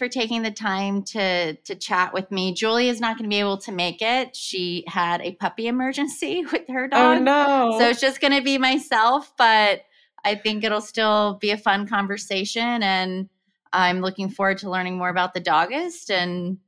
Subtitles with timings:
[0.00, 2.54] both for taking the time to to chat with me.
[2.54, 4.34] Julie is not going to be able to make it.
[4.36, 7.22] She had a puppy emergency with her Oh dog.
[7.22, 7.76] no.
[7.78, 9.82] So it's just going to be myself, but
[10.24, 13.28] I think it'll still be a fun conversation and
[13.72, 16.58] I'm looking forward to learning more about the Dogist and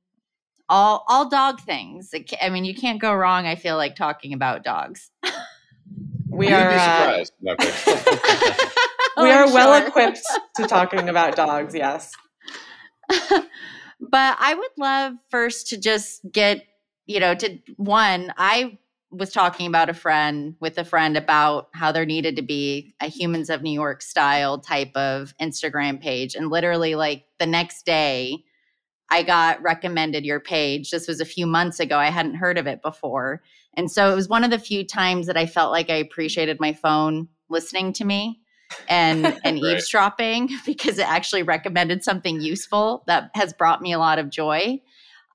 [0.68, 2.14] all all dog things.
[2.40, 5.10] I mean, you can't go wrong I feel like talking about dogs.
[6.30, 7.32] we You'd are be uh, surprised.
[7.40, 7.66] No, okay.
[9.18, 10.22] we Oh, are I'm well equipped
[10.56, 12.12] to talking about dogs, yes.
[14.00, 16.64] But I would love first to just get,
[17.06, 18.78] you know, to one, I
[19.10, 23.06] was talking about a friend with a friend about how there needed to be a
[23.06, 26.34] Humans of New York style type of Instagram page.
[26.34, 28.44] And literally, like the next day,
[29.10, 30.90] I got recommended your page.
[30.90, 31.98] This was a few months ago.
[31.98, 33.42] I hadn't heard of it before.
[33.74, 36.60] And so it was one of the few times that I felt like I appreciated
[36.60, 38.41] my phone listening to me
[38.88, 39.72] and and Right.
[39.72, 44.80] eavesdropping because it actually recommended something useful that has brought me a lot of joy.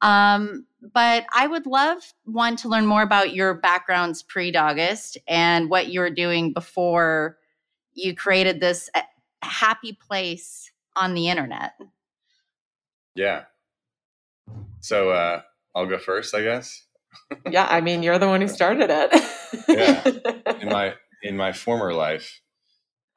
[0.01, 5.87] Um, but I would love one to learn more about your backgrounds pre-Dogist and what
[5.87, 7.37] you were doing before
[7.93, 9.01] you created this uh,
[9.41, 11.73] happy place on the internet.
[13.15, 13.45] yeah.
[14.79, 15.41] So uh,
[15.75, 16.83] I'll go first, I guess.
[17.49, 19.23] Yeah, I mean, you're the one who started it.
[19.67, 20.03] Yeah.
[20.61, 20.93] In my
[21.23, 22.41] in my former life,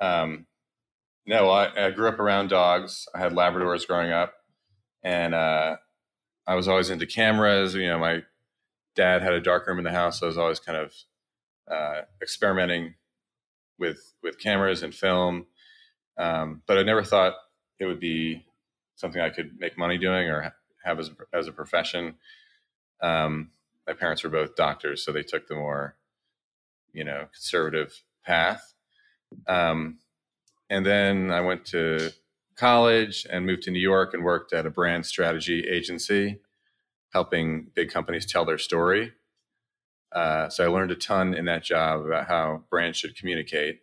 [0.01, 0.47] um,
[1.27, 3.09] no, I, I grew up around dogs.
[3.15, 4.35] I had Labradors growing up,
[5.03, 5.77] and uh,
[6.47, 7.75] I was always into cameras.
[7.75, 8.23] You know, my
[8.97, 10.95] dad had a dark room in the house, so I was always kind of
[11.71, 12.95] uh, experimenting
[13.79, 15.47] with with cameras and film.
[16.19, 17.35] Um, but I never thought
[17.79, 18.45] it would be
[18.97, 20.55] something I could make money doing or
[20.85, 22.17] have as as a profession.
[23.03, 23.51] Um,
[23.87, 25.97] my parents were both doctors, so they took the more,
[26.93, 28.70] you know, conservative path.
[29.47, 29.99] Um,
[30.69, 32.13] and then I went to
[32.57, 36.41] college and moved to New York and worked at a brand strategy agency,
[37.13, 39.13] helping big companies tell their story.
[40.13, 43.81] Uh, so I learned a ton in that job about how brands should communicate.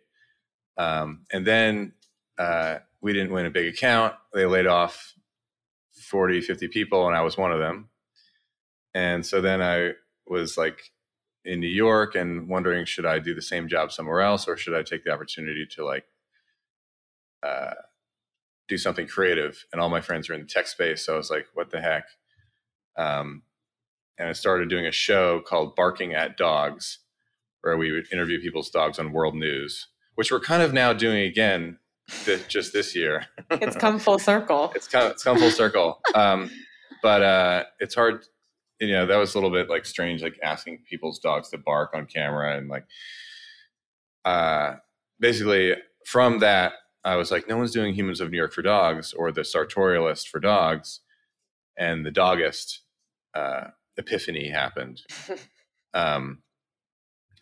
[0.76, 1.92] Um, and then
[2.38, 4.14] uh, we didn't win a big account.
[4.32, 5.14] They laid off
[5.92, 7.88] 40, 50 people, and I was one of them.
[8.94, 9.92] And so then I
[10.26, 10.92] was like
[11.44, 14.74] in New York and wondering, should I do the same job somewhere else or should
[14.74, 16.04] I take the opportunity to like
[17.42, 17.74] uh,
[18.68, 19.64] do something creative?
[19.72, 21.04] And all my friends are in the tech space.
[21.04, 22.04] So I was like, what the heck?
[22.96, 23.42] Um,
[24.18, 26.98] and I started doing a show called Barking at Dogs,
[27.62, 31.22] where we would interview people's dogs on world news, which we're kind of now doing
[31.22, 31.78] again
[32.24, 33.26] th- just this year.
[33.50, 34.72] it's come full circle.
[34.74, 36.00] it's come it's come full circle.
[36.14, 36.50] Um,
[37.02, 38.24] but uh, it's hard.
[38.80, 41.90] You know, that was a little bit like strange, like asking people's dogs to bark
[41.94, 42.86] on camera and like.
[44.24, 44.76] Uh,
[45.18, 45.74] basically,
[46.04, 46.72] from that,
[47.04, 50.28] I was like, no one's doing Humans of New York for dogs or the Sartorialist
[50.28, 51.00] for dogs,
[51.76, 52.82] and the Dogist
[53.34, 55.02] uh, epiphany happened.
[55.94, 56.42] um,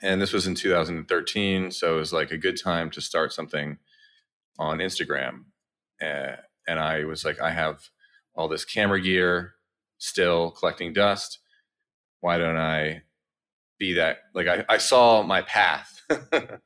[0.02, 3.78] and this was in 2013, so it was like a good time to start something
[4.58, 5.44] on Instagram.
[6.00, 6.36] Uh,
[6.68, 7.88] and I was like, I have
[8.34, 9.54] all this camera gear
[9.98, 11.38] still collecting dust.
[12.20, 13.02] Why don't I
[13.78, 14.18] be that?
[14.34, 15.92] Like, I, I saw my path.
[16.08, 16.60] the,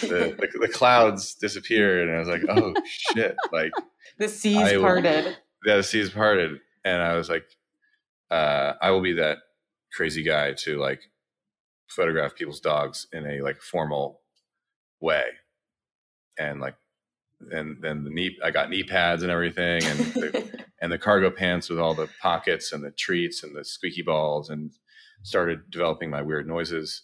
[0.00, 3.36] the, the clouds disappeared, and I was like, oh shit!
[3.52, 3.72] Like,
[4.18, 5.36] The seas I will- parted.
[5.66, 7.44] yeah, the seas parted, and I was like,
[8.30, 9.38] uh, I will be that
[9.92, 11.00] crazy guy to like
[11.88, 14.20] photograph people's dogs in a like formal
[15.00, 15.24] way,
[16.38, 16.76] and like,
[17.52, 21.30] and then the knee, I got knee pads and everything, and the, and the cargo
[21.30, 24.72] pants with all the pockets and the treats and the squeaky balls, and
[25.22, 27.02] started developing my weird noises.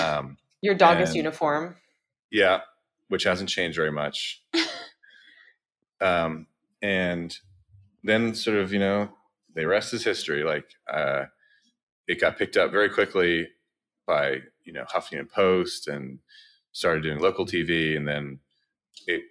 [0.00, 1.76] Um, Your dog and- uniform.
[2.30, 2.60] yeah,
[3.08, 4.42] which hasn't changed very much.
[6.00, 6.46] um,
[6.82, 7.36] and
[8.02, 9.08] then sort of, you know,
[9.54, 10.42] the rest is history.
[10.44, 11.24] Like, uh,
[12.08, 13.48] it got picked up very quickly
[14.06, 16.18] by, you know, Huffington Post and
[16.72, 17.96] started doing local TV.
[17.96, 18.38] And then
[19.06, 19.22] it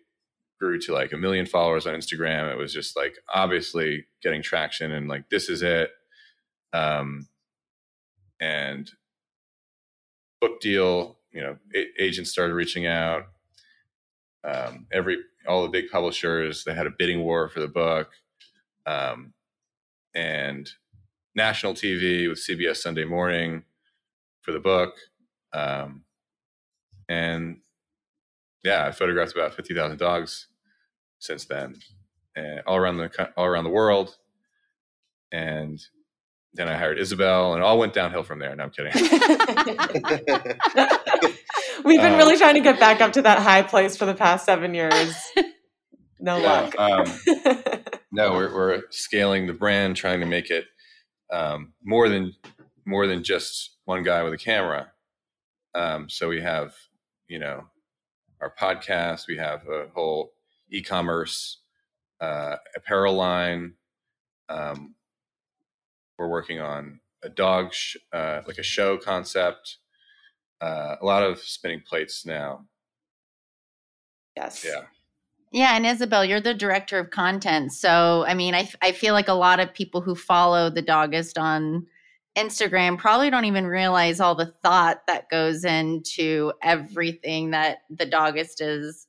[0.60, 2.52] grew to like a million followers on Instagram.
[2.52, 5.92] It was just like obviously getting traction and like, this is it.
[6.74, 7.28] Um,
[8.40, 8.90] and
[10.42, 13.28] book deal, you know, a- agents started reaching out.
[14.44, 15.18] Um, every
[15.48, 18.10] all the big publishers they had a bidding war for the book,
[18.86, 19.34] um,
[20.13, 20.69] and
[21.36, 23.63] national TV with CBS Sunday Morning
[24.42, 24.96] for the book,
[25.54, 26.04] um,
[27.10, 27.58] and
[28.66, 30.48] yeah, I photographed about fifty thousand dogs
[31.20, 31.76] since then,
[32.36, 34.18] and all around the all around the world,
[35.32, 35.80] and
[36.54, 38.56] then I hired Isabel, and it all went downhill from there.
[38.56, 38.92] No, I'm kidding.
[41.84, 44.14] We've been Um, really trying to get back up to that high place for the
[44.16, 45.14] past seven years.
[46.20, 46.80] No Yeah, luck.
[46.80, 47.06] um,
[48.12, 50.66] No, we're, we're scaling the brand, trying to make it
[51.32, 52.32] um, more than
[52.86, 54.92] more than just one guy with a camera.
[55.76, 56.74] Um, so we have,
[57.28, 57.66] you know,
[58.46, 59.28] our podcast.
[59.28, 60.34] We have a whole
[60.70, 61.62] e-commerce
[62.22, 63.74] uh, apparel line.
[64.50, 64.94] Um,
[66.18, 69.78] we're working on a dog, sh- uh, like a show concept.
[70.62, 72.66] Uh, a lot of spinning plates now.
[74.38, 74.64] Yes.
[74.64, 74.84] Yeah.
[75.52, 77.72] Yeah, and Isabel, you're the director of content.
[77.72, 81.38] So, I mean, I, I feel like a lot of people who follow the Dogist
[81.38, 81.88] on
[82.38, 88.62] Instagram probably don't even realize all the thought that goes into everything that the Dogist
[88.62, 89.08] is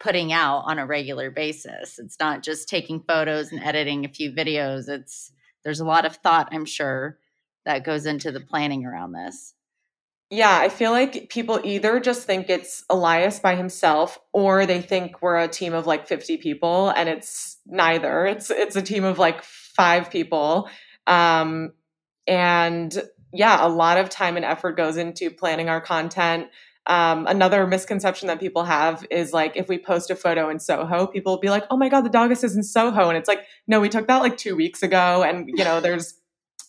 [0.00, 1.98] putting out on a regular basis.
[1.98, 4.88] It's not just taking photos and editing a few videos.
[4.88, 5.32] It's
[5.64, 7.18] there's a lot of thought, I'm sure,
[7.64, 9.54] that goes into the planning around this.
[10.30, 15.22] Yeah, I feel like people either just think it's Elias by himself or they think
[15.22, 18.26] we're a team of like 50 people and it's neither.
[18.26, 20.68] It's it's a team of like 5 people.
[21.06, 21.72] Um
[22.26, 26.48] and yeah, a lot of time and effort goes into planning our content.
[26.86, 31.06] Um, another misconception that people have is like if we post a photo in Soho,
[31.06, 33.46] people will be like, "Oh my god, the Dogist is in Soho," and it's like,
[33.66, 36.14] no, we took that like two weeks ago, and you know, there's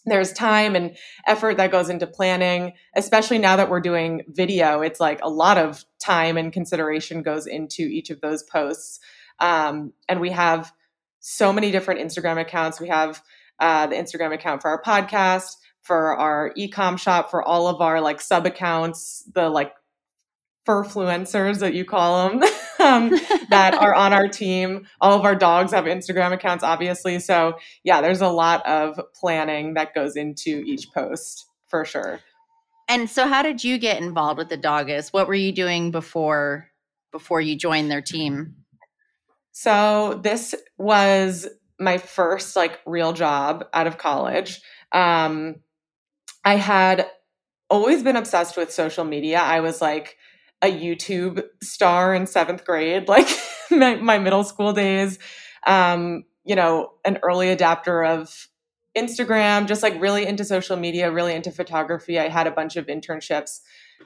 [0.06, 0.96] there's time and
[1.28, 4.82] effort that goes into planning, especially now that we're doing video.
[4.82, 9.00] It's like a lot of time and consideration goes into each of those posts,
[9.40, 10.72] um, and we have
[11.20, 12.80] so many different Instagram accounts.
[12.80, 13.22] We have
[13.60, 18.02] uh, the Instagram account for our podcast, for our ecom shop, for all of our
[18.02, 19.74] like sub accounts, the like
[20.68, 22.44] furfluencers that you call them
[22.80, 23.10] um,
[23.50, 24.88] that are on our team.
[25.00, 27.20] All of our dogs have Instagram accounts, obviously.
[27.20, 32.20] So yeah, there's a lot of planning that goes into each post for sure.
[32.88, 35.12] And so, how did you get involved with the Dogist?
[35.12, 36.70] What were you doing before
[37.12, 38.56] before you joined their team?
[39.58, 41.48] So this was
[41.80, 44.62] my first like real job out of college.
[44.92, 45.56] Um,
[46.44, 47.10] I had
[47.70, 49.40] always been obsessed with social media.
[49.40, 50.18] I was like
[50.62, 53.28] a YouTube star in seventh grade, like
[53.72, 55.20] my, my, middle school days.
[55.66, 58.48] Um, you know, an early adapter of
[58.96, 62.20] Instagram, just like really into social media, really into photography.
[62.20, 63.62] I had a bunch of internships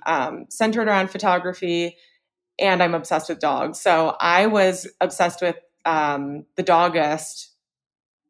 [0.06, 1.98] um, centered around photography,
[2.58, 3.80] and I'm obsessed with dogs.
[3.80, 7.49] So I was obsessed with um, the Dogist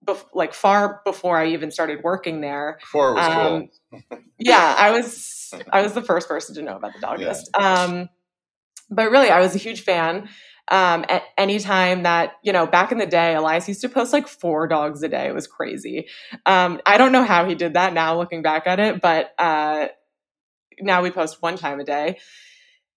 [0.06, 2.78] bef- like far before I even started working there.
[2.82, 3.70] Before it was um,
[4.10, 4.20] cool.
[4.40, 7.50] yeah, I was I was the first person to know about the Dogist.
[7.58, 7.84] Yeah.
[7.84, 8.10] Um,
[8.90, 10.30] but really, I was a huge fan.
[10.72, 14.14] Um, at any time that you know, back in the day, Elias used to post
[14.14, 15.28] like four dogs a day.
[15.28, 16.08] It was crazy.
[16.46, 19.88] Um, I don't know how he did that now, looking back at it, but uh,
[20.80, 22.20] now we post one time a day.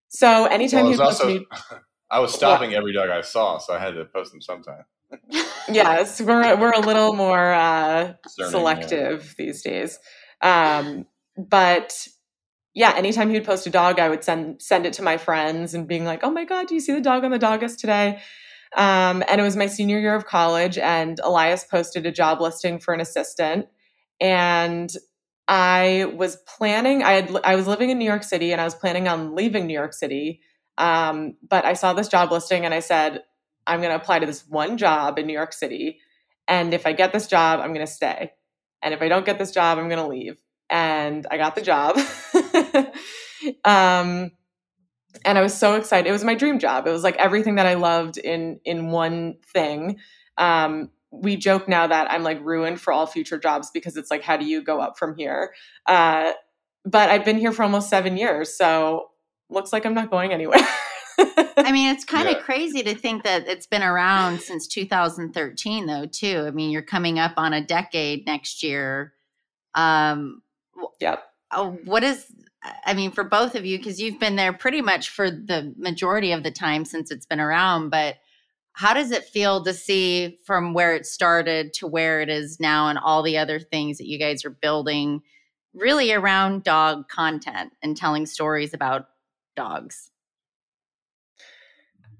[0.08, 1.46] So anytime well, he also, me,
[2.10, 4.84] I was stopping every dog I saw, so I had to post them sometime
[5.68, 9.44] yes, we're we're a little more uh, selective yeah.
[9.44, 9.98] these days.
[10.40, 11.06] Um,
[11.36, 12.08] but
[12.74, 15.86] yeah, anytime he'd post a dog, I would send send it to my friends and
[15.86, 18.20] being like, "Oh my god, do you see the dog on the Dogist today?"
[18.76, 22.78] Um, and it was my senior year of college, and Elias posted a job listing
[22.78, 23.66] for an assistant,
[24.20, 24.90] and
[25.48, 27.02] I was planning.
[27.02, 29.66] I had I was living in New York City, and I was planning on leaving
[29.66, 30.40] New York City.
[30.78, 33.22] Um, but I saw this job listing, and I said,
[33.66, 36.00] I'm going to apply to this one job in New York City.
[36.48, 38.32] And if I get this job, I'm going to stay.
[38.82, 40.38] And if I don't get this job, I'm going to leave.
[40.68, 41.96] And I got the job.
[43.64, 44.32] um,
[45.24, 46.08] and I was so excited.
[46.08, 46.86] It was my dream job.
[46.86, 49.98] It was like everything that I loved in in one thing.
[50.38, 54.22] Um, we joke now that I'm like ruined for all future jobs because it's like,
[54.22, 55.52] how do you go up from here?
[55.86, 56.32] Uh,
[56.84, 59.10] but I've been here for almost seven years, so
[59.50, 60.58] looks like I'm not going anywhere.
[61.56, 62.36] I mean, it's kind yeah.
[62.36, 66.44] of crazy to think that it's been around since 2013, though, too.
[66.46, 69.12] I mean, you're coming up on a decade next year.
[69.74, 70.42] Um,
[71.00, 71.24] yep.
[71.50, 72.26] Oh, what is,
[72.84, 76.32] I mean, for both of you, because you've been there pretty much for the majority
[76.32, 78.16] of the time since it's been around, but
[78.74, 82.88] how does it feel to see from where it started to where it is now
[82.88, 85.22] and all the other things that you guys are building
[85.74, 89.08] really around dog content and telling stories about
[89.56, 90.11] dogs?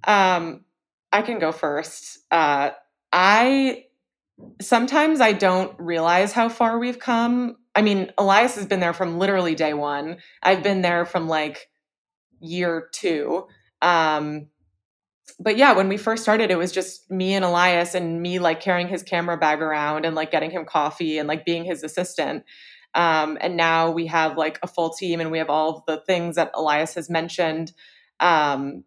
[0.05, 0.65] Um,
[1.13, 2.19] I can go first.
[2.31, 2.71] Uh,
[3.13, 3.85] I
[4.61, 7.57] sometimes I don't realize how far we've come.
[7.75, 10.19] I mean, Elias has been there from literally day one.
[10.43, 11.69] I've been there from like
[12.41, 13.47] year two.
[13.81, 14.49] Um,
[15.39, 18.61] but yeah, when we first started, it was just me and Elias and me like
[18.61, 22.45] carrying his camera bag around and like getting him coffee and like being his assistant.
[22.95, 26.37] Um, and now we have like a full team and we have all the things
[26.37, 27.73] that Elias has mentioned.
[28.21, 28.85] Um,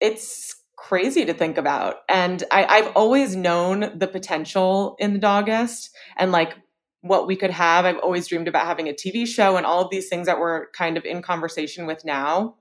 [0.00, 1.96] it's crazy to think about.
[2.08, 6.54] And I, I've always known the potential in the Dogist and like
[7.00, 7.84] what we could have.
[7.84, 10.70] I've always dreamed about having a TV show and all of these things that we're
[10.70, 12.56] kind of in conversation with now.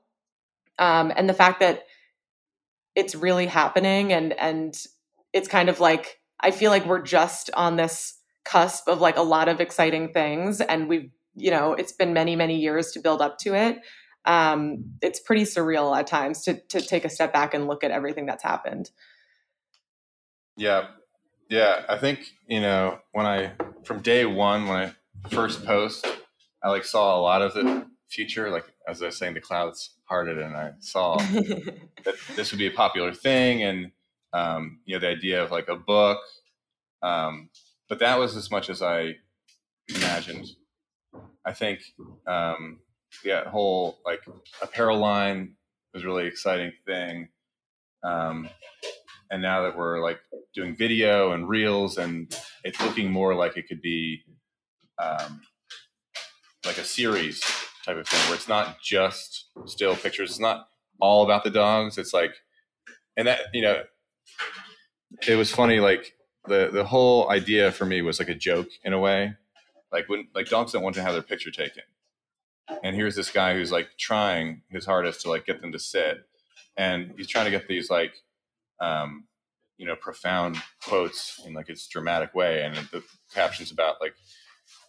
[0.79, 1.83] Um, and the fact that
[2.95, 4.75] it's really happening and and
[5.33, 9.21] it's kind of like I feel like we're just on this cusp of like a
[9.21, 13.21] lot of exciting things and we've you know it's been many many years to build
[13.21, 13.79] up to it
[14.25, 17.91] um, it's pretty surreal at times to to take a step back and look at
[17.91, 18.91] everything that's happened.
[20.57, 20.87] Yeah,
[21.49, 21.83] yeah.
[21.87, 23.53] I think you know when I
[23.83, 26.07] from day one when I first post,
[26.63, 28.49] I like saw a lot of the future.
[28.49, 31.17] Like as I was saying, the clouds parted, and I saw
[32.03, 33.91] that this would be a popular thing, and
[34.33, 36.19] um, you know the idea of like a book.
[37.01, 37.49] Um,
[37.87, 39.15] but that was as much as I
[39.87, 40.47] imagined.
[41.45, 41.81] I think
[42.25, 42.79] um,
[43.23, 44.21] that whole like
[44.61, 45.55] apparel line
[45.93, 47.29] was really exciting thing.
[48.03, 48.49] Um,
[49.31, 50.19] and now that we're like
[50.53, 54.21] doing video and reels, and it's looking more like it could be
[55.01, 55.41] um,
[56.65, 57.41] like a series
[57.83, 60.31] type of thing, where it's not just still pictures.
[60.31, 60.67] It's not
[60.99, 61.97] all about the dogs.
[61.97, 62.35] It's like,
[63.17, 63.83] and that you know,
[65.27, 65.79] it was funny.
[65.79, 66.13] Like
[66.47, 69.33] the the whole idea for me was like a joke in a way.
[69.91, 71.83] Like when like dogs don't want to have their picture taken
[72.83, 76.25] and here's this guy who's like trying his hardest to like get them to sit.
[76.77, 78.13] And he's trying to get these like
[78.79, 79.25] um
[79.77, 82.63] you know profound quotes in like its dramatic way.
[82.63, 83.03] And the
[83.33, 84.15] captions about like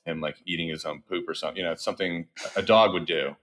[0.04, 3.06] him like eating his own poop or something you know it's something a dog would
[3.06, 3.36] do.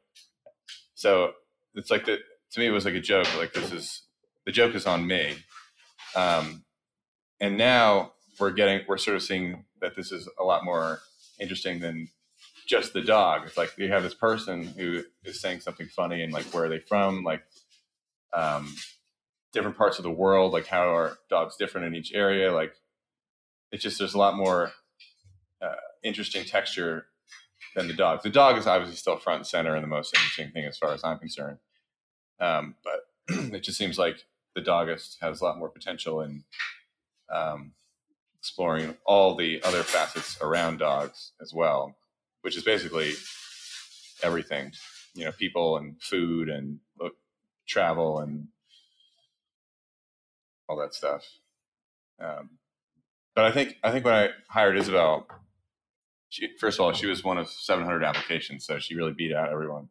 [0.96, 1.34] So
[1.76, 2.20] it's like that
[2.52, 3.28] to me it was like a joke.
[3.38, 4.04] Like this is
[4.46, 5.36] the joke is on me.
[6.16, 6.64] Um
[7.40, 11.00] and now we're getting we're sort of seeing that this is a lot more
[11.40, 12.10] interesting than
[12.68, 13.44] just the dog.
[13.46, 16.70] It's like you have this person who is saying something funny and like where are
[16.70, 17.44] they from, like
[18.34, 18.74] um,
[19.52, 22.52] different parts of the world, like how are dogs different in each area.
[22.54, 22.76] Like
[23.72, 24.72] it's just there's a lot more
[25.62, 27.08] uh, interesting texture
[27.76, 28.24] than the dog.
[28.24, 30.94] The dog is obviously still front and center and the most interesting thing as far
[30.94, 31.58] as I'm concerned.
[32.40, 36.44] Um, but it just seems like the Dogist has a lot more potential in
[37.34, 37.72] um,
[38.38, 41.96] exploring all the other facets around dogs as well
[42.44, 43.14] which is basically
[44.22, 44.72] everything,
[45.16, 46.80] you know, people and food and
[47.68, 48.48] travel and
[50.68, 51.26] all that stuff.
[52.20, 52.52] Um,
[53.36, 55.28] but I think I think when I hired Isabel,
[56.30, 59.52] she, first of all, she was one of 700 applications, so she really beat out
[59.52, 59.90] everyone.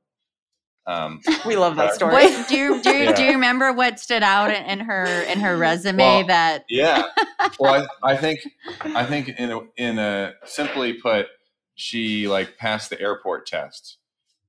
[0.87, 2.15] Um, we love that story.
[2.15, 3.13] Wait, do you do you, yeah.
[3.13, 6.65] do you remember what stood out in, in her in her resume well, that?
[6.69, 7.03] Yeah,
[7.61, 8.41] well, I, I, think
[8.85, 11.27] I think in a, in a simply put,
[11.75, 13.99] she like passed the airport test,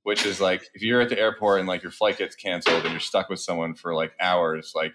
[0.04, 2.92] which is like if you're at the airport and like your flight gets canceled and
[2.92, 4.94] you're stuck with someone for like hours, like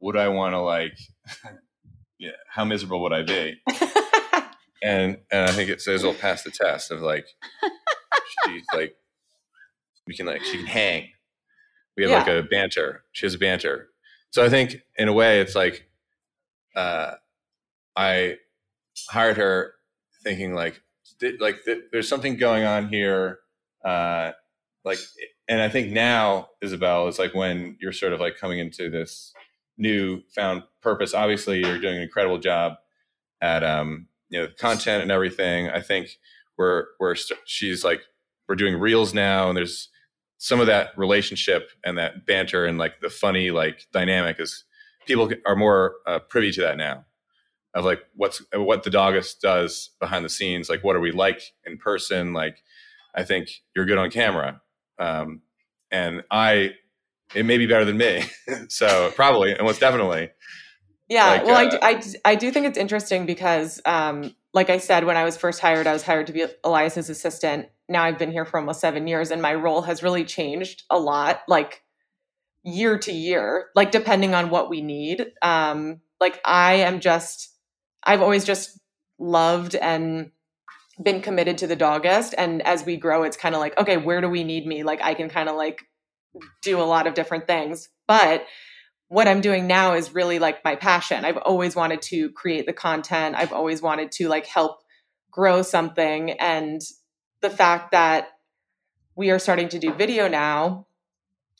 [0.00, 0.98] would I want to like,
[2.18, 3.60] yeah, how miserable would I be?
[4.82, 7.26] and and I think it says it'll pass the test of like
[8.44, 8.96] she's like
[10.06, 11.08] we can like she can hang.
[11.96, 12.18] We have yeah.
[12.18, 13.04] like a banter.
[13.12, 13.88] She has a banter.
[14.30, 15.88] So I think in a way it's like
[16.74, 17.12] uh
[17.96, 18.38] I
[19.08, 19.74] hired her
[20.22, 20.82] thinking like
[21.38, 21.60] like
[21.92, 23.38] there's something going on here
[23.84, 24.32] uh
[24.84, 24.98] like
[25.48, 29.32] and i think now isabel is like when you're sort of like coming into this
[29.78, 32.74] new found purpose obviously you're doing an incredible job
[33.40, 35.68] at um you know content and everything.
[35.68, 36.18] I think
[36.56, 38.00] we're we're she's like
[38.48, 39.88] we're doing reels now and there's
[40.38, 44.64] some of that relationship and that banter and like the funny like dynamic is
[45.06, 47.04] people are more uh, privy to that now
[47.74, 51.42] of like what's what the Dogist does behind the scenes like what are we like
[51.64, 52.32] in person?
[52.32, 52.62] Like
[53.14, 54.60] i think you're good on camera.
[54.98, 55.42] Um,
[55.90, 56.74] and i
[57.34, 58.24] it may be better than me.
[58.68, 60.30] So probably and most definitely.
[61.08, 64.78] Yeah like, well uh, I, I, I do think it's interesting because um, like i
[64.78, 67.68] said when i was first hired i was hired to be elias's assistant.
[67.88, 70.98] Now i've been here for almost seven years and my role has really changed a
[70.98, 71.82] lot like
[72.62, 75.32] year to year like depending on what we need.
[75.40, 77.49] Um, like i am just
[78.04, 78.78] I've always just
[79.18, 80.30] loved and
[81.02, 84.20] been committed to the Dogist and as we grow it's kind of like okay where
[84.20, 84.82] do we need me?
[84.82, 85.82] Like i can kind of like
[86.62, 87.88] do a lot of different things.
[88.06, 88.44] But
[89.08, 91.24] what i'm doing now is really like my passion.
[91.24, 93.34] I've always wanted to create the content.
[93.36, 94.80] I've always wanted to like help
[95.30, 96.32] grow something.
[96.32, 96.80] And
[97.40, 98.28] the fact that
[99.16, 100.86] we are starting to do video now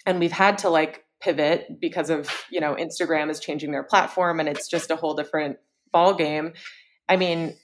[0.06, 4.40] and we've had to like pivot because of you know instagram is changing their platform
[4.40, 5.58] and it's just a whole different
[5.92, 6.52] ball game.
[7.08, 7.56] I mean,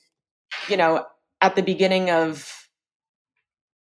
[0.68, 1.06] you know,
[1.40, 2.68] at the beginning of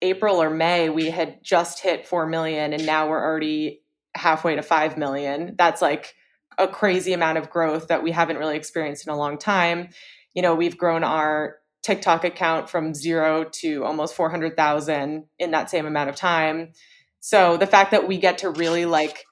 [0.01, 3.83] April or May, we had just hit 4 million and now we're already
[4.15, 5.55] halfway to 5 million.
[5.57, 6.15] That's like
[6.59, 9.89] a crazy amount of growth that we haven't really experienced in a long time.
[10.35, 15.87] You know, we've grown our TikTok account from zero to almost 400,000 in that same
[15.87, 16.73] amount of time.
[17.21, 19.25] So the fact that we get to really like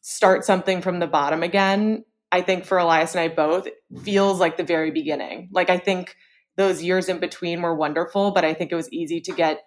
[0.00, 3.68] start something from the bottom again, I think for Elias and I both
[4.02, 5.48] feels like the very beginning.
[5.52, 6.16] Like I think
[6.56, 9.62] those years in between were wonderful, but I think it was easy to get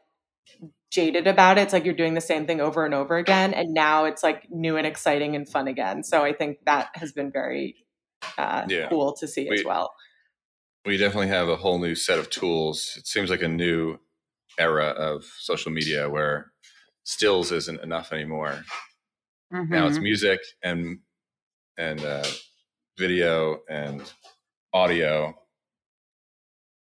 [0.92, 1.62] jaded about it.
[1.62, 3.54] It's like you're doing the same thing over and over again.
[3.54, 6.04] And now it's like new and exciting and fun again.
[6.04, 7.78] So I think that has been very
[8.38, 8.90] uh, yeah.
[8.90, 9.94] cool to see we, as well.
[10.86, 12.94] We definitely have a whole new set of tools.
[12.98, 13.98] It seems like a new
[14.60, 16.52] era of social media where
[17.04, 18.64] stills isn't enough anymore.
[19.54, 19.74] Mm-hmm.
[19.74, 20.04] Now it's mm-hmm.
[20.04, 21.00] music and
[21.78, 22.28] and uh,
[22.98, 24.02] video and
[24.74, 25.36] audio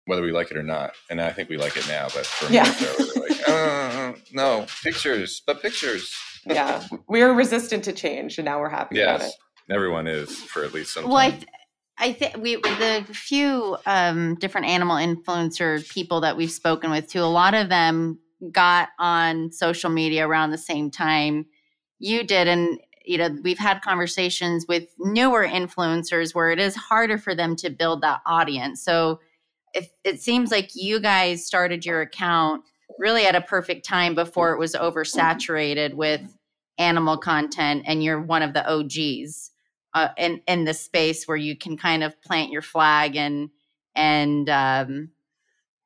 [0.07, 0.93] whether we like it or not.
[1.11, 2.63] And I think we like it now, but for yeah.
[2.65, 6.15] me, like, uh, no pictures, but pictures.
[6.47, 9.35] yeah, we are resistant to change, and now we're happy yes, about it.
[9.75, 11.09] Everyone is for at least some.
[11.09, 11.27] Well, time.
[11.27, 11.47] I, th-
[11.99, 17.23] I think we the few um, different animal influencer people that we've spoken with too.
[17.23, 18.21] A lot of them
[18.53, 21.47] got on social media around the same time
[21.99, 27.19] you did, and you know we've had conversations with newer influencers where it is harder
[27.19, 28.83] for them to build that audience.
[28.83, 29.21] So
[29.75, 32.63] it, it seems like you guys started your account
[32.99, 36.21] really at a perfect time before it was oversaturated with
[36.79, 39.51] animal content and you're one of the og's
[39.95, 43.49] uh, in in the space where you can kind of plant your flag and
[43.95, 45.11] and um,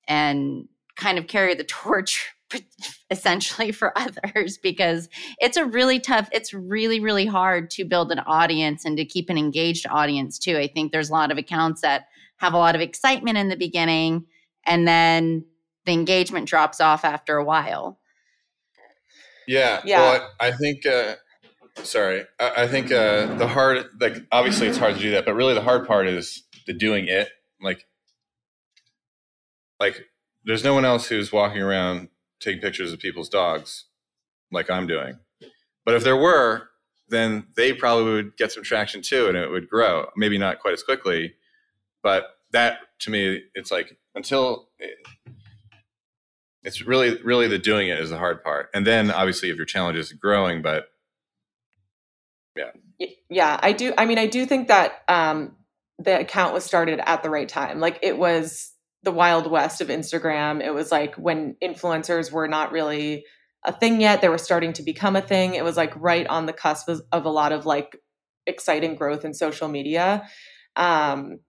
[0.09, 2.31] and kind of carry the torch
[3.11, 5.09] essentially for others because
[5.41, 9.31] it's a really tough it's really really hard to build an audience and to keep
[9.31, 10.57] an engaged audience too.
[10.57, 13.57] I think there's a lot of accounts that have a lot of excitement in the
[13.57, 14.27] beginning
[14.65, 15.45] and then
[15.87, 17.99] the engagement drops off after a while.
[19.47, 20.01] Yeah yeah.
[20.01, 21.17] well, i think uh,
[21.83, 25.35] sorry i, I think uh, the hard like obviously it's hard to do that but
[25.35, 27.85] really the hard part is the doing it like
[29.81, 30.05] like
[30.45, 32.09] there's no one else who's walking around
[32.41, 33.85] taking pictures of people's dogs
[34.53, 35.19] like i'm doing
[35.85, 36.69] but if there were
[37.09, 40.75] then they probably would get some traction too and it would grow maybe not quite
[40.75, 41.35] as quickly
[42.03, 44.97] but that to me, it's like until it,
[46.63, 48.69] it's really, really the doing it is the hard part.
[48.75, 50.89] And then obviously if your challenge is growing, but
[52.57, 52.71] yeah.
[53.31, 53.95] Yeah, I do.
[53.97, 55.57] I mean, I do think that um,
[55.99, 57.81] the account was started at the right time.
[57.81, 58.73] Like it was
[59.03, 60.63] the wild west of Instagram.
[60.63, 63.25] It was like when influencers were not really
[63.65, 64.21] a thing yet.
[64.21, 65.55] They were starting to become a thing.
[65.55, 67.97] It was like right on the cusp of, of a lot of like
[68.47, 70.27] exciting growth in social media.
[70.77, 71.41] Um,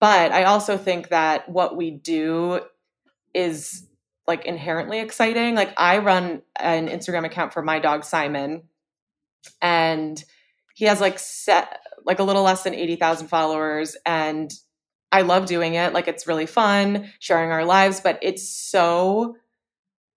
[0.00, 2.60] but I also think that what we do
[3.34, 3.86] is
[4.26, 5.54] like inherently exciting.
[5.54, 8.64] Like I run an Instagram account for my dog Simon
[9.62, 10.22] and
[10.74, 14.50] he has like set like a little less than 80,000 followers and
[15.16, 15.94] I love doing it.
[15.94, 19.36] Like it's really fun sharing our lives, but it's so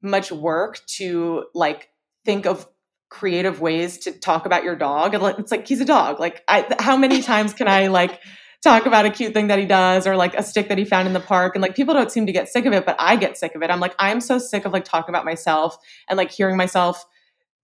[0.01, 1.89] much work to like
[2.25, 2.67] think of
[3.07, 5.13] creative ways to talk about your dog.
[5.13, 6.19] And It's like he's a dog.
[6.19, 8.19] Like I how many times can I like
[8.61, 11.07] talk about a cute thing that he does or like a stick that he found
[11.07, 13.15] in the park and like people don't seem to get sick of it but i
[13.15, 15.77] get sick of it i'm like i'm so sick of like talking about myself
[16.09, 17.05] and like hearing myself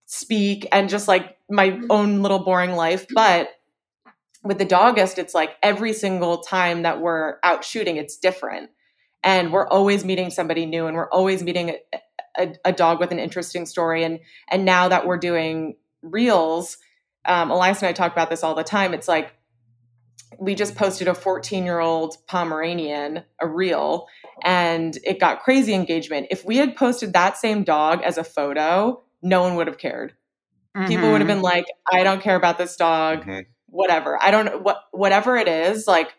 [0.05, 1.85] speak and just like my mm.
[1.89, 3.49] own little boring life but
[4.45, 8.69] with the dogist it's like every single time that we're out shooting it's different
[9.23, 11.99] and we're always meeting somebody new and we're always meeting a,
[12.37, 16.77] a, a dog with an interesting story and and now that we're doing reels
[17.25, 19.33] um, elias and i talk about this all the time it's like
[20.39, 24.07] we just posted a 14 year old Pomeranian, a reel,
[24.43, 26.27] and it got crazy engagement.
[26.29, 30.13] If we had posted that same dog as a photo, no one would have cared.
[30.75, 30.87] Mm-hmm.
[30.87, 31.45] People would have been mm-hmm.
[31.45, 33.39] like, I don't care about this dog, mm-hmm.
[33.75, 34.17] Whatever.
[34.21, 36.13] I don't what whatever it is, like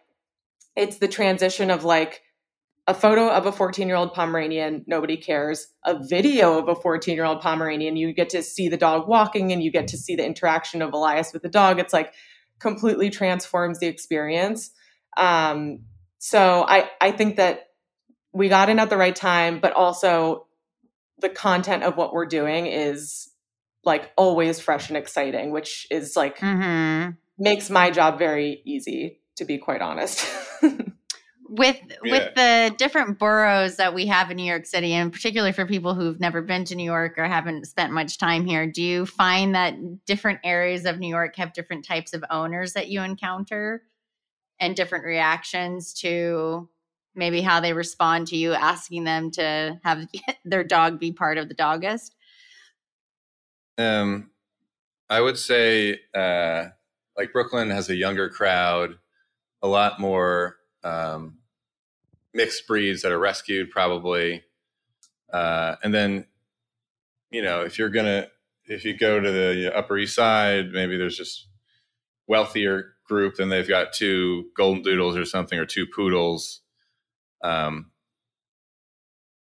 [0.76, 2.22] it's the transition of like
[2.86, 5.66] a photo of a 14 year old Pomeranian, nobody cares.
[5.84, 9.52] A video of a 14 year old Pomeranian, you get to see the dog walking
[9.52, 11.80] and you get to see the interaction of Elias with the dog.
[11.80, 12.12] It's like
[12.60, 14.70] completely transforms the experience.
[15.16, 15.80] Um,
[16.18, 17.70] so I, I think that
[18.32, 20.46] we got in at the right time, but also
[21.18, 23.30] the content of what we're doing is
[23.82, 27.12] like always fresh and exciting, which is like mm-hmm.
[27.38, 30.26] Makes my job very easy, to be quite honest.
[31.48, 32.10] with yeah.
[32.10, 35.94] with the different boroughs that we have in New York City, and particularly for people
[35.94, 39.54] who've never been to New York or haven't spent much time here, do you find
[39.54, 39.74] that
[40.06, 43.82] different areas of New York have different types of owners that you encounter
[44.58, 46.68] and different reactions to
[47.14, 50.06] maybe how they respond to you asking them to have
[50.44, 52.14] their dog be part of the dogist?
[53.78, 54.30] Um,
[55.10, 56.68] I would say uh,
[57.16, 58.98] like Brooklyn has a younger crowd,
[59.62, 61.38] a lot more um,
[62.34, 64.44] mixed breeds that are rescued, probably.
[65.32, 66.26] Uh, and then,
[67.30, 68.28] you know, if you're gonna,
[68.66, 71.48] if you go to the Upper East Side, maybe there's just
[72.26, 76.60] wealthier group, then they've got two golden doodles or something, or two poodles.
[77.42, 77.90] Um,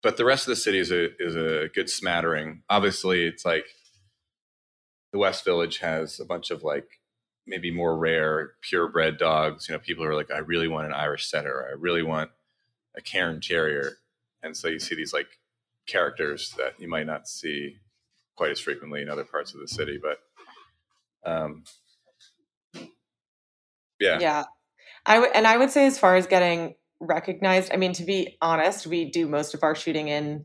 [0.02, 2.62] but the rest of the city is a is a good smattering.
[2.68, 3.66] Obviously, it's like
[5.12, 7.00] the West Village has a bunch of like
[7.46, 9.68] maybe more rare purebred dogs.
[9.68, 11.66] You know, people are like, I really want an Irish setter.
[11.70, 12.30] I really want
[12.96, 13.98] a Cairn Terrier,
[14.42, 15.38] and so you see these like
[15.86, 17.78] characters that you might not see
[18.36, 20.00] quite as frequently in other parts of the city.
[20.00, 20.18] But
[21.30, 21.64] um,
[23.98, 24.44] yeah, Yeah.
[25.04, 28.36] I would and I would say as far as getting recognized, I mean to be
[28.40, 30.44] honest, we do most of our shooting in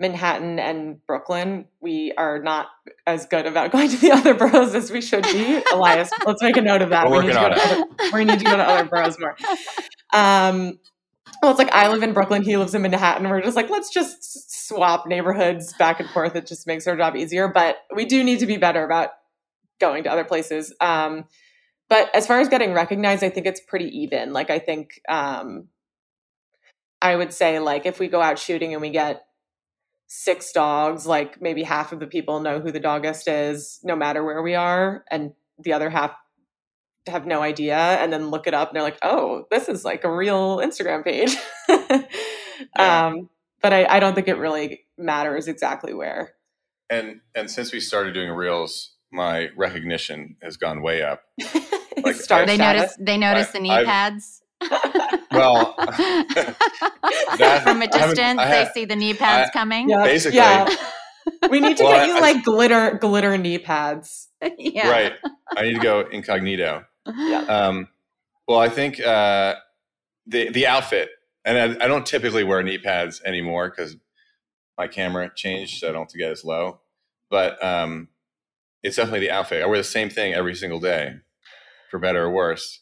[0.00, 1.66] Manhattan and Brooklyn.
[1.80, 2.68] We are not
[3.06, 5.62] as good about going to the other boroughs as we should be.
[5.72, 7.08] Elias, let's make a note of that.
[7.08, 9.18] We're we need to go on to other, we need to go to other boroughs
[9.18, 9.36] more.
[10.12, 10.78] Um
[11.42, 13.28] well, it's like I live in Brooklyn, he lives in Manhattan.
[13.28, 16.34] We're just like, let's just swap neighborhoods back and forth.
[16.36, 17.48] It just makes our job easier.
[17.48, 19.10] But we do need to be better about
[19.80, 20.74] going to other places.
[20.80, 21.24] Um,
[21.88, 24.32] but as far as getting recognized, I think it's pretty even.
[24.32, 25.68] Like I think um,
[27.00, 29.24] I would say like if we go out shooting and we get
[30.12, 34.24] six dogs, like maybe half of the people know who the Dogist is, no matter
[34.24, 36.12] where we are, and the other half
[37.06, 40.02] have no idea, and then look it up and they're like, oh, this is like
[40.04, 41.34] a real Instagram page.
[42.76, 43.06] Yeah.
[43.06, 43.30] um,
[43.62, 46.34] but I, I don't think it really matters exactly where.
[46.90, 51.22] and and since we started doing reels, my recognition has gone way up.
[52.02, 52.80] Like, Star they status.
[52.82, 54.42] notice they notice I- the knee I've- pads.
[55.32, 59.88] Well, that- From a haven't- distance, I they see the knee pads Uh, coming.
[59.88, 60.38] Yeah, Basically.
[60.38, 60.68] yeah.
[61.50, 64.28] We need to Well, get I- you I- like glitter glitter knee pads.
[64.58, 64.90] yeah.
[64.90, 65.12] Right.
[65.56, 66.84] I need to go incognito.
[67.06, 67.40] Yeah.
[67.42, 67.88] Um,
[68.48, 69.54] well, I think uh,
[70.26, 71.10] the the outfit,
[71.44, 73.96] and I, I don't typically wear knee pads anymore because
[74.76, 76.80] my camera changed, so I don't have to get as low.
[77.30, 78.08] But um,
[78.82, 79.62] it's definitely the outfit.
[79.62, 81.14] I wear the same thing every single day,
[81.90, 82.80] for better or worse.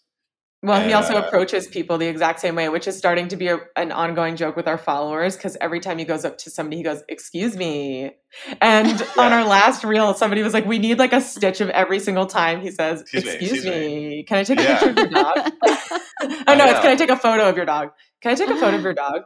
[0.63, 3.47] Well, he also Uh, approaches people the exact same way, which is starting to be
[3.49, 6.79] a, an ongoing joke with our followers because every time he goes up to somebody,
[6.79, 8.13] he goes, Excuse me.
[8.61, 12.01] And on our last reel, somebody was like, We need like a stitch of every
[12.01, 14.25] single time he says, Excuse me, Excuse, excuse me.
[14.27, 14.67] Can I take a Yeah.
[14.67, 15.37] picture of your dog?
[16.49, 16.81] oh, I no, it's.
[16.81, 17.91] Can I take a photo of your dog?
[18.21, 19.23] Can I take a photo of your dog?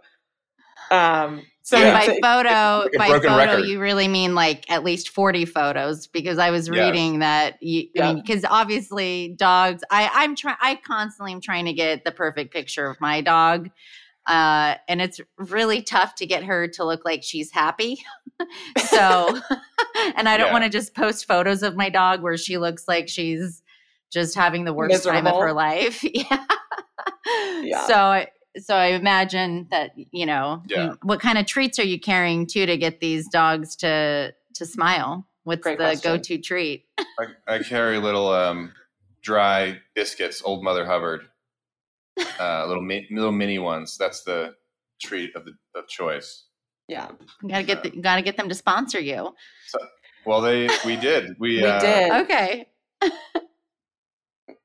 [0.90, 1.92] Um, so Yeah.
[1.92, 3.64] by photo, Like by photo, record.
[3.66, 6.86] you really mean like at least forty photos because I was Yeah.
[6.86, 7.62] reading that.
[7.62, 8.12] You, I Yeah.
[8.14, 9.82] mean, because obviously dogs.
[9.90, 10.56] I I'm trying.
[10.60, 13.70] I constantly am trying to get the perfect picture of my dog,
[14.26, 18.02] uh, and it's really tough to get her to look like she's happy.
[18.90, 19.40] so,
[20.16, 20.52] and I don't Yeah.
[20.52, 23.62] want to just post photos of my dog where she looks like she's
[24.12, 26.02] just having the worst time of her life.
[26.14, 26.44] yeah.
[27.62, 27.86] Yeah.
[27.86, 30.84] So I- so I imagine that you know Yeah.
[30.92, 34.66] you- what kind of treats are you carrying too to get these dogs to to
[34.66, 35.26] smile?
[35.44, 36.84] What's Great the go-to treat?
[36.98, 37.04] I,
[37.48, 38.72] I carry little um,
[39.22, 41.22] dry biscuits, Old Mother Hubbard,
[42.38, 43.96] uh, little mi- little mini ones.
[43.98, 44.54] That's the
[45.00, 46.44] treat of the of choice.
[46.88, 47.10] yeah.
[47.42, 49.34] You gotta get the, you gotta get them to sponsor you.
[49.66, 49.78] So,
[50.26, 52.12] Well, they we did we, We uh, did.
[52.24, 52.68] Okay.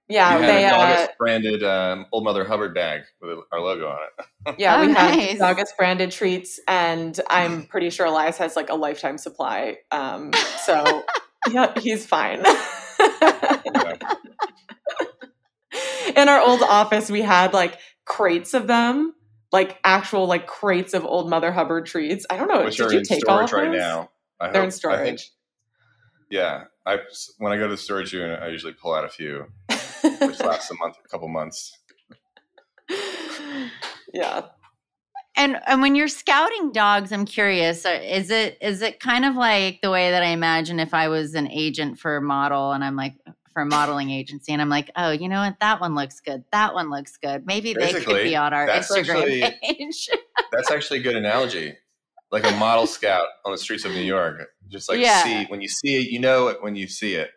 [0.10, 0.38] Yeah.
[0.40, 3.88] we had they, a uh, Dogist branded um, Old Mother Hubbard bag with our logo
[3.90, 4.26] on it.
[4.58, 5.40] Yeah, Oh, we had nice.
[5.40, 9.78] Dogist branded treats, and I'm pretty sure Elias has like a lifetime supply.
[9.92, 10.32] Um,
[10.64, 11.04] so
[11.52, 12.44] yeah, he's fine.
[16.16, 19.14] In our old office, we had like crates of them,
[19.52, 22.26] like actual like crates of old Mother Hubbard treats.
[22.30, 22.64] I don't know.
[22.64, 23.80] which did are you in take all storage of right those?
[23.80, 24.10] now.
[24.40, 25.32] I They're in hope- I think- storage.
[26.30, 27.00] yeah, I
[27.38, 29.46] when I go to the storage unit, I usually pull out a few,
[30.22, 31.78] which lasts a month, a couple months.
[34.14, 34.42] yeah.
[35.36, 37.86] And and when you're scouting dogs, I'm curious.
[37.86, 41.10] uh, Is it is it kind of like the way that I imagine if I
[41.10, 43.14] was an agent for a model and I'm like
[43.54, 45.60] for a modeling agency and I'm like, oh, you know what?
[45.60, 46.44] That one looks good.
[46.52, 47.46] That one looks good.
[47.46, 50.10] Maybe they could be on our Instagram actually- page.
[50.52, 51.76] That's actually a good analogy.
[52.32, 54.42] Like a model scout on the streets of New York.
[54.70, 55.24] Just like Yeah.
[55.24, 57.30] see when you see it, you know it when you see it.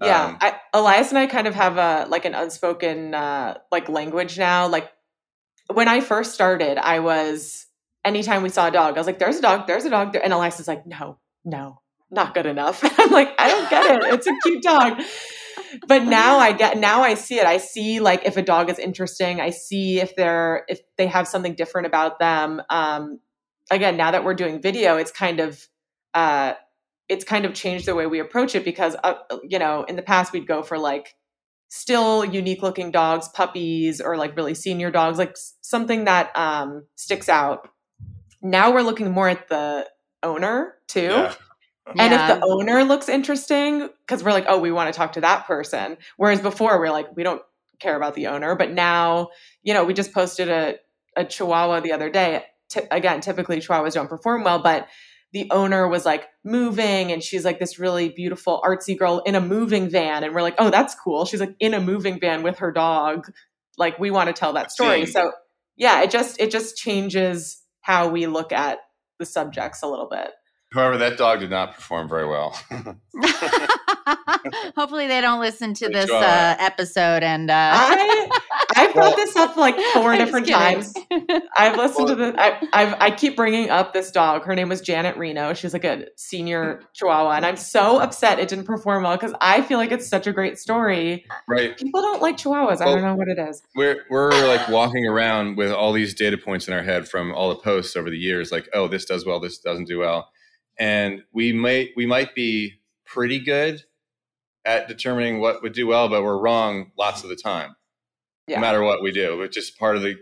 [0.00, 3.88] Yeah, Um, I, Elias and I kind of have a like an unspoken uh, like
[3.88, 4.66] language now.
[4.68, 4.90] Like
[5.72, 7.66] when I first started, I was
[8.04, 10.22] anytime we saw a dog, I was like, "There's a dog, there's a dog," there.
[10.22, 11.80] and Elias is like, "No, no,
[12.10, 14.14] not good enough." I'm like, "I don't get it.
[14.14, 15.00] It's a cute dog."
[15.88, 17.46] But now I get now I see it.
[17.46, 19.40] I see like if a dog is interesting.
[19.40, 22.62] I see if they're if they have something different about them.
[22.70, 23.20] Um,
[23.70, 25.66] again, now that we're doing video, it's kind of
[26.12, 26.54] uh,
[27.08, 30.02] it's kind of changed the way we approach it because uh, you know in the
[30.02, 31.14] past we'd go for like
[31.68, 37.28] still unique looking dogs puppies or like really senior dogs like something that um, sticks
[37.28, 37.68] out
[38.42, 39.86] now we're looking more at the
[40.22, 41.34] owner too yeah.
[41.86, 42.32] And yeah.
[42.32, 45.46] if the owner looks interesting, because we're like, oh, we want to talk to that
[45.46, 45.98] person.
[46.16, 47.42] Whereas before, we're like, we don't
[47.78, 48.54] care about the owner.
[48.54, 49.28] But now,
[49.62, 50.76] you know, we just posted a,
[51.16, 52.44] a Chihuahua the other day.
[52.70, 54.88] T- again, typically Chihuahuas don't perform well, but
[55.34, 59.40] the owner was like moving and she's like this really beautiful artsy girl in a
[59.40, 61.26] moving van and we're like oh that's cool.
[61.26, 63.30] She's like in a moving van with her dog.
[63.76, 65.04] Like we want to tell that story.
[65.06, 65.32] So
[65.76, 68.78] yeah it just it just changes how we look at
[69.18, 70.30] the subjects a little bit.
[70.72, 72.58] However, that dog did not perform very well.
[74.76, 77.22] Hopefully, they don't listen to this uh, episode.
[77.22, 77.70] And uh...
[77.74, 78.40] I,
[78.76, 80.94] I've brought this up like 4 different times.
[81.56, 82.34] I've listened to the.
[82.38, 84.44] I, I've, I keep bringing up this dog.
[84.44, 85.54] Her name was Janet Reno.
[85.54, 89.62] She's like a senior Chihuahua, and I'm so upset it didn't perform well because I
[89.62, 91.24] feel like it's such a great story.
[91.48, 91.76] Right.
[91.76, 92.80] People don't like Chihuahuas.
[92.80, 93.62] Well, I don't know what it is.
[93.76, 97.48] We're we're like walking around with all these data points in our head from all
[97.48, 100.28] the posts over the years, like, oh, this does well, this doesn't do well
[100.78, 102.72] and we might we might be
[103.04, 103.82] pretty good
[104.64, 107.76] at determining what would do well, but we're wrong lots of the time,
[108.46, 108.56] yeah.
[108.56, 109.42] no matter what we do.
[109.42, 110.16] It's just part of the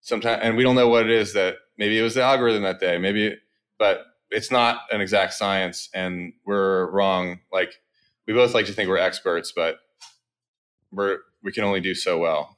[0.00, 2.80] sometimes, and we don't know what it is that maybe it was the algorithm that
[2.80, 3.36] day, maybe,
[3.78, 7.40] but it's not an exact science, and we're wrong.
[7.52, 7.74] Like
[8.26, 9.78] we both like to think we're experts, but
[10.92, 12.56] we're we can only do so well.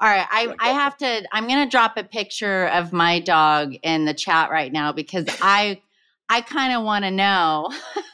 [0.00, 1.28] All right, I, I have to.
[1.30, 5.26] I'm going to drop a picture of my dog in the chat right now because
[5.40, 5.80] I
[6.28, 7.70] I kind of want to know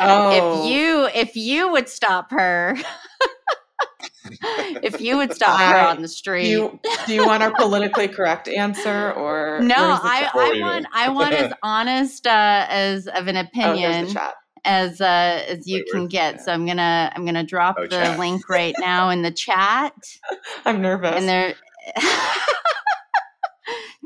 [0.00, 0.64] oh.
[0.64, 2.76] if you if you would stop her.
[4.82, 6.44] if you would stop her on the street.
[6.44, 9.74] Do you, do you want our politically correct answer or no?
[9.76, 14.32] I, I want I want as honest uh, as of an oh, opinion oh,
[14.64, 16.40] as uh, as you Wait, can get.
[16.40, 18.18] So I'm gonna I'm gonna drop oh, the chat.
[18.18, 19.94] link right now in the chat.
[20.64, 21.14] I'm nervous.
[21.14, 21.54] And there.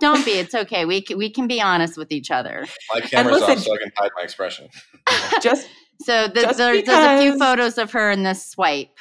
[0.01, 0.33] Don't be.
[0.33, 0.85] It's okay.
[0.85, 2.67] We can, we can be honest with each other.
[2.93, 4.69] My camera's listen, off, so I can hide my expression.
[5.43, 5.69] just
[6.01, 8.97] so the, just there, there's a few photos of her in this swipe.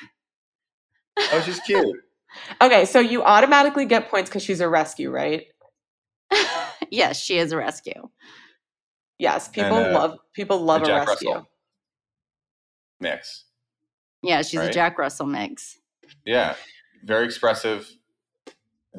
[1.18, 1.98] Oh, she's cute.
[2.62, 5.46] okay, so you automatically get points because she's a rescue, right?
[6.92, 8.10] yes, she is a rescue.
[9.18, 11.30] Yes, people and, uh, love people love a, a rescue.
[11.30, 11.50] Russell
[13.00, 13.46] mix.
[14.22, 14.70] Yeah, she's right?
[14.70, 15.78] a Jack Russell mix.
[16.26, 16.56] Yeah,
[17.04, 17.90] very expressive.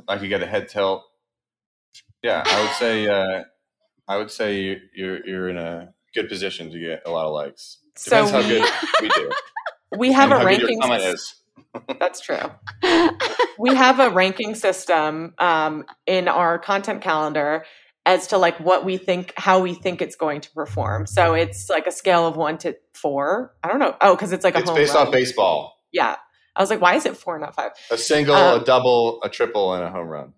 [0.09, 1.05] Like you get a head tilt.
[2.23, 3.45] Yeah, I would say uh,
[4.07, 7.79] I would say you're you're in a good position to get a lot of likes.
[8.03, 9.31] Depends so we, how good we do.
[9.99, 10.79] We have and a ranking.
[11.99, 12.39] That's true.
[13.59, 17.65] we have a ranking system um, in our content calendar
[18.07, 21.07] as to like what we think, how we think it's going to perform.
[21.07, 23.55] So it's like a scale of one to four.
[23.65, 23.97] I don't know.
[24.01, 24.61] Oh, because it's like a.
[24.61, 25.09] It's based run.
[25.09, 25.77] off baseball.
[25.93, 26.17] Yeah,
[26.55, 27.73] I was like, why is it four, not five?
[27.91, 30.35] A single, um, a double, a triple, and a home run.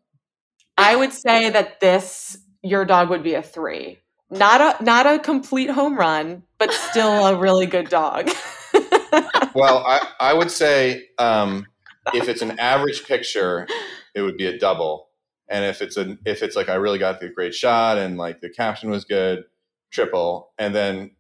[0.77, 3.99] I would say that this your dog would be a three.
[4.31, 8.31] Not a not a complete home run, but still a really good dog.
[9.55, 11.67] well, I, I would say um,
[12.15, 13.67] if it's an average picture,
[14.15, 15.09] it would be a double.
[15.49, 18.41] And if it's a if it's like I really got the great shot and like
[18.41, 19.45] the caption was good,
[19.91, 20.53] triple.
[20.59, 21.11] And then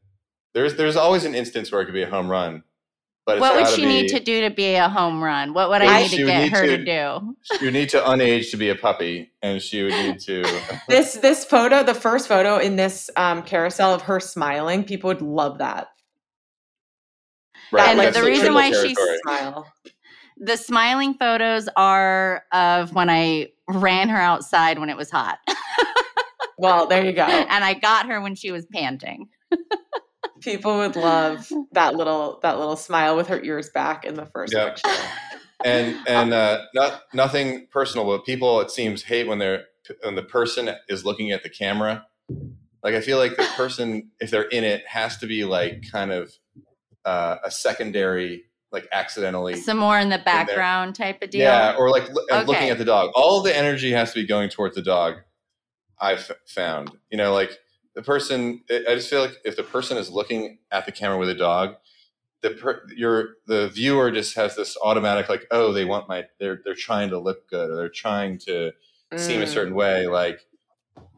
[0.54, 2.62] there's there's always an instance where it could be a home run.
[3.24, 5.54] But what would she be, need to do to be a home run?
[5.54, 7.36] What would I need to get need her to, to, do?
[7.64, 10.42] You need to unage to be a puppy, and she would need to.
[10.88, 15.22] this this photo, the first photo in this um, carousel of her smiling, people would
[15.22, 15.88] love that.
[17.70, 17.90] Right.
[17.90, 19.66] And That's the, the reason why she smile.
[20.38, 25.38] The smiling photos are of when I ran her outside when it was hot.
[26.58, 27.22] well, there you go.
[27.22, 29.28] And I got her when she was panting.
[30.42, 34.52] People would love that little that little smile with her ears back in the first
[34.52, 34.76] yep.
[34.76, 35.02] picture.
[35.64, 39.64] And and uh, not nothing personal, but people it seems hate when they're
[40.02, 42.06] when the person is looking at the camera.
[42.82, 46.10] Like I feel like the person, if they're in it, has to be like kind
[46.10, 46.32] of
[47.04, 51.42] uh, a secondary, like accidentally some more in the background in type of deal.
[51.42, 52.44] Yeah, or like okay.
[52.44, 53.10] looking at the dog.
[53.14, 55.16] All the energy has to be going towards the dog.
[56.00, 57.56] I've found, you know, like
[57.94, 61.28] the person i just feel like if the person is looking at the camera with
[61.28, 61.76] a dog
[62.42, 66.60] the per, your the viewer just has this automatic like oh they want my they're
[66.64, 68.72] they're trying to look good or they're trying to
[69.12, 69.18] mm.
[69.18, 70.40] seem a certain way like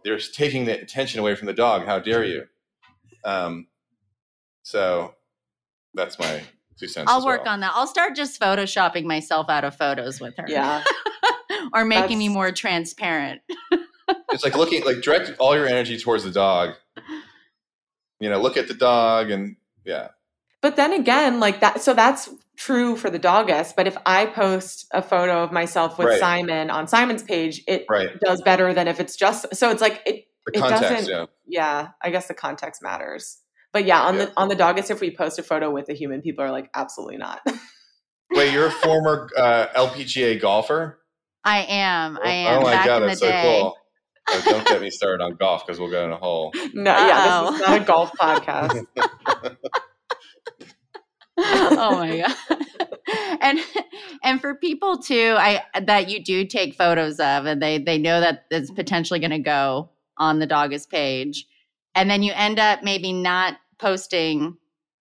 [0.05, 1.87] they're taking the attention away from the dog.
[1.87, 2.45] How dare you?
[3.25, 3.67] Um
[4.63, 5.15] so
[5.95, 6.43] that's my
[6.79, 7.55] two cents i'll work well.
[7.55, 7.73] on that.
[7.75, 10.45] I'll start just photoshopping myself out of photos with her.
[10.47, 10.85] Yeah.
[11.73, 12.19] Or making that's...
[12.19, 13.41] me more transparent
[14.35, 16.75] it's like looking like direct all your energy towards the dog.
[16.97, 17.03] You
[18.20, 20.09] you know, look at the dog and yeah.
[20.62, 23.77] But then again, like that, so that's true for the Dogist.
[23.77, 26.20] But if I post a photo of myself with Right.
[26.20, 28.18] Simon on Simon's page, it Right.
[28.20, 29.55] does better than if it's just.
[29.55, 30.25] So it's like it.
[30.47, 31.27] The It context, doesn't- yeah.
[31.47, 33.38] Yeah, I guess the context matters.
[33.73, 34.27] But yeah, on Yeah.
[34.27, 36.70] the on the Dogist, if we post a photo with a human, people are like,
[36.75, 37.40] absolutely not.
[38.31, 41.01] Wait, you're a former uh, LPGA golfer?
[41.44, 42.18] I am.
[42.25, 42.59] I am.
[42.59, 43.59] Oh my Back god, in the that's so day.
[43.61, 43.77] cool.
[44.27, 46.53] Oh, don't get me started on golf because we'll go in a hole.
[46.73, 47.51] no, yeah, Uh-oh.
[47.53, 48.87] this is not a golf podcast.
[51.37, 52.59] oh my god
[53.41, 53.59] and
[54.23, 58.21] and for people too i that you do take photos of and they they know
[58.21, 61.47] that it's potentially going to go on the Dogist page
[61.95, 64.57] and then you end up maybe not posting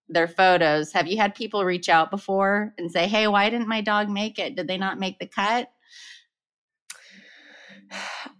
[0.08, 3.80] their photos have you had people reach out before and say hey why didn't my
[3.80, 5.70] dog make it did they not make the cut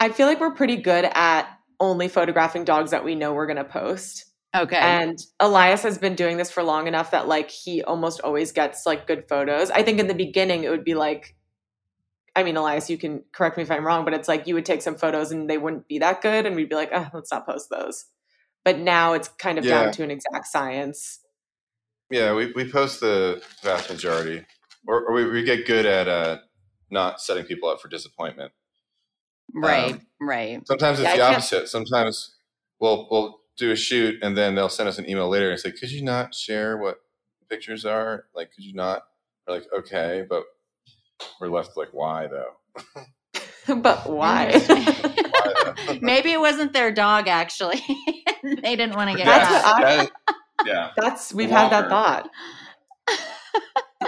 [0.01, 1.49] I feel like we're pretty good at
[1.81, 4.27] only photographing dogs that we know we're going to post.
[4.55, 8.53] okay And Elias has been doing this for long enough that like he almost always
[8.53, 9.71] gets like good photos.
[9.71, 11.35] I think in the beginning it would be like
[12.37, 14.67] I mean, Elias, you can correct me if I'm wrong, but it's like you would
[14.67, 17.31] take some photos and they wouldn't be that good, and we'd be like, oh, let's
[17.31, 18.07] not post those.
[18.65, 19.85] But now it's kind of Yeah.
[19.85, 21.21] down to an exact science.
[22.11, 24.45] Yeah, we, we post the vast majority,
[24.87, 26.39] or, or we, we get good at uh,
[26.91, 28.53] not setting people up for disappointment.
[29.55, 31.69] Right um, right Sometimes it's Yeah, I the can't- opposite.
[31.69, 32.35] Sometimes
[32.81, 35.71] we'll we'll do a shoot and then they'll send us an email later and say,
[35.71, 36.99] "Could you not share what
[37.49, 38.25] pictures are?
[38.35, 39.05] Like, could you not?"
[39.47, 40.45] We're like, "Okay," but
[41.41, 42.55] we're left like, "Why though?"
[43.77, 44.53] but why?
[44.67, 45.99] Why though?
[46.01, 47.83] maybe it wasn't their dog actually
[48.43, 49.79] they didn't want to get That's caught.
[49.81, 50.11] what I- that-
[50.67, 50.91] yeah.
[50.97, 52.31] That's we've had that thought.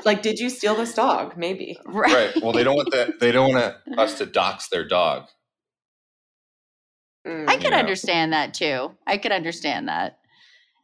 [0.05, 1.37] like, did you steal this dog?
[1.37, 1.79] Maybe.
[1.85, 2.13] right.
[2.35, 2.43] Right.
[2.43, 3.19] Well, they don't want that.
[3.21, 5.27] They don't want us to dox their dog.
[7.27, 7.49] Mm.
[7.49, 7.79] I could Yeah.
[7.79, 8.95] understand that too.
[9.07, 10.19] I could understand that.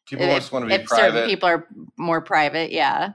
[0.06, 3.12] People If- just want to be if certain people are more private, yeah.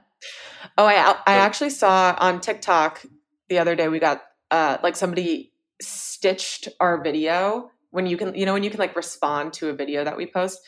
[0.78, 0.94] Oh, I
[1.26, 3.04] I actually saw on TikTok
[3.48, 8.46] the other day we got uh like somebody stitched our video when you can you
[8.46, 10.60] know when you can like respond to a video that we post.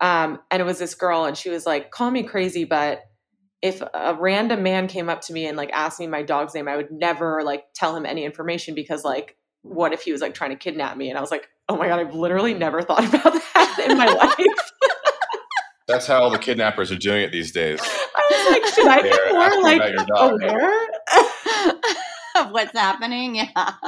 [0.00, 3.02] Um and it was this girl and she was like, "Call me crazy, but
[3.62, 6.68] if a random man came up to me and like asked me my dog's name,
[6.68, 9.36] I would never like tell him any information because like
[9.68, 11.88] what if he was like trying to kidnap me?" And I was like, "Oh my
[11.88, 14.72] god, I've literally never thought about that in my life."
[15.86, 17.80] That's how all the kidnappers are doing it these days.
[17.82, 20.42] I was like, "Should I be more like about your dog.
[20.42, 20.88] aware?"
[22.46, 23.48] of what's happening, yeah.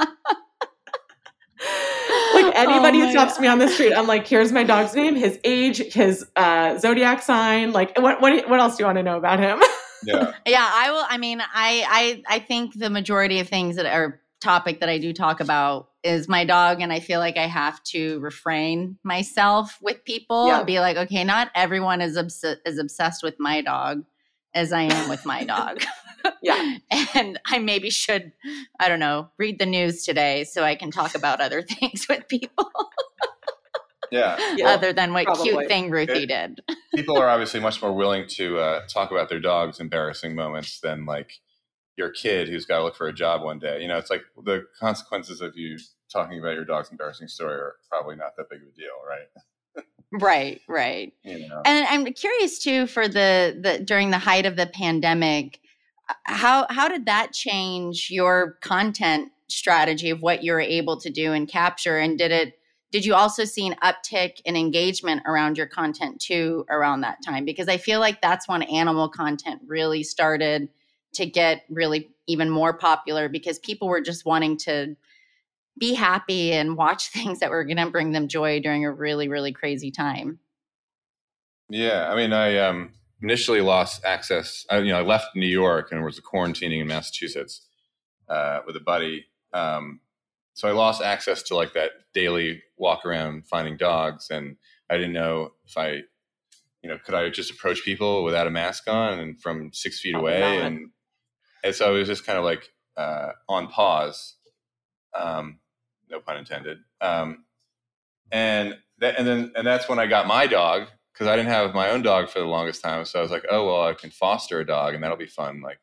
[2.33, 3.41] like anybody Oh who stops God.
[3.41, 7.21] me on the street, I'm like, here's my dog's name, his age, his uh, zodiac
[7.21, 7.71] sign.
[7.71, 9.61] Like, what what what else do you want to know about him?
[10.03, 10.33] Yeah.
[10.47, 11.05] Yeah, I will.
[11.07, 14.97] I mean, I, I, I think the majority of things that are topic that I
[14.97, 19.77] do talk about is my dog, and I feel like I have to refrain myself
[19.81, 20.57] with people Yeah.
[20.57, 24.03] and be like, okay, not everyone is obs- is obsessed with my dog
[24.53, 25.81] as I am with my dog.
[26.41, 26.77] yeah,
[27.13, 28.31] and I maybe should,
[28.79, 32.27] I don't know, read the news today so I can talk about other things with
[32.27, 32.69] people
[34.11, 34.35] Yeah.
[34.57, 34.65] Yeah.
[34.65, 35.49] Well, other than what probably.
[35.51, 36.61] cute thing Ruthie It- did.
[36.95, 41.05] people are obviously much more willing to uh, talk about their dog's embarrassing moments than
[41.05, 41.31] like
[41.97, 43.81] your kid who's got to look for a job one day.
[43.81, 45.77] You know, it's like the consequences of you
[46.11, 49.85] talking about your dog's embarrassing story are probably not that big of a deal, right?
[50.11, 51.13] Right, right.
[51.23, 51.61] You know.
[51.65, 55.59] And I'm curious too for the the during the height of the pandemic,
[56.09, 61.33] uh, how how did that change your content strategy of what you're able to do
[61.33, 61.97] and capture?
[61.97, 62.59] And did it
[62.91, 67.45] did you also see an uptick in engagement around your content too around that time?
[67.45, 70.67] Because I feel like that's when animal content really started
[71.13, 74.95] to get really even more popular because people were just wanting to
[75.77, 79.27] be happy and watch things that were going to bring them joy during a really
[79.27, 80.39] really crazy time.
[81.69, 84.65] Yeah, I mean, I um, initially lost access.
[84.69, 87.65] I, you know, I left New York and was quarantining in Massachusetts
[88.27, 89.25] uh, with a buddy.
[89.53, 90.01] Um,
[90.53, 94.57] so I lost access to like that daily walk around finding dogs, and
[94.89, 96.01] I didn't know if I,
[96.81, 100.13] you know, could I just approach people without a mask on and from six feet
[100.13, 100.89] Probably away, and
[101.63, 104.35] and so it was just kind of like uh, on pause.
[105.17, 105.59] Um,
[106.09, 106.79] no pun intended.
[106.99, 107.45] Um,
[108.31, 111.73] and that, and then and that's when I got my dog because I didn't have
[111.73, 113.03] my own dog for the longest time.
[113.05, 115.61] So I was like, oh well, I can foster a dog, and that'll be fun,
[115.61, 115.79] like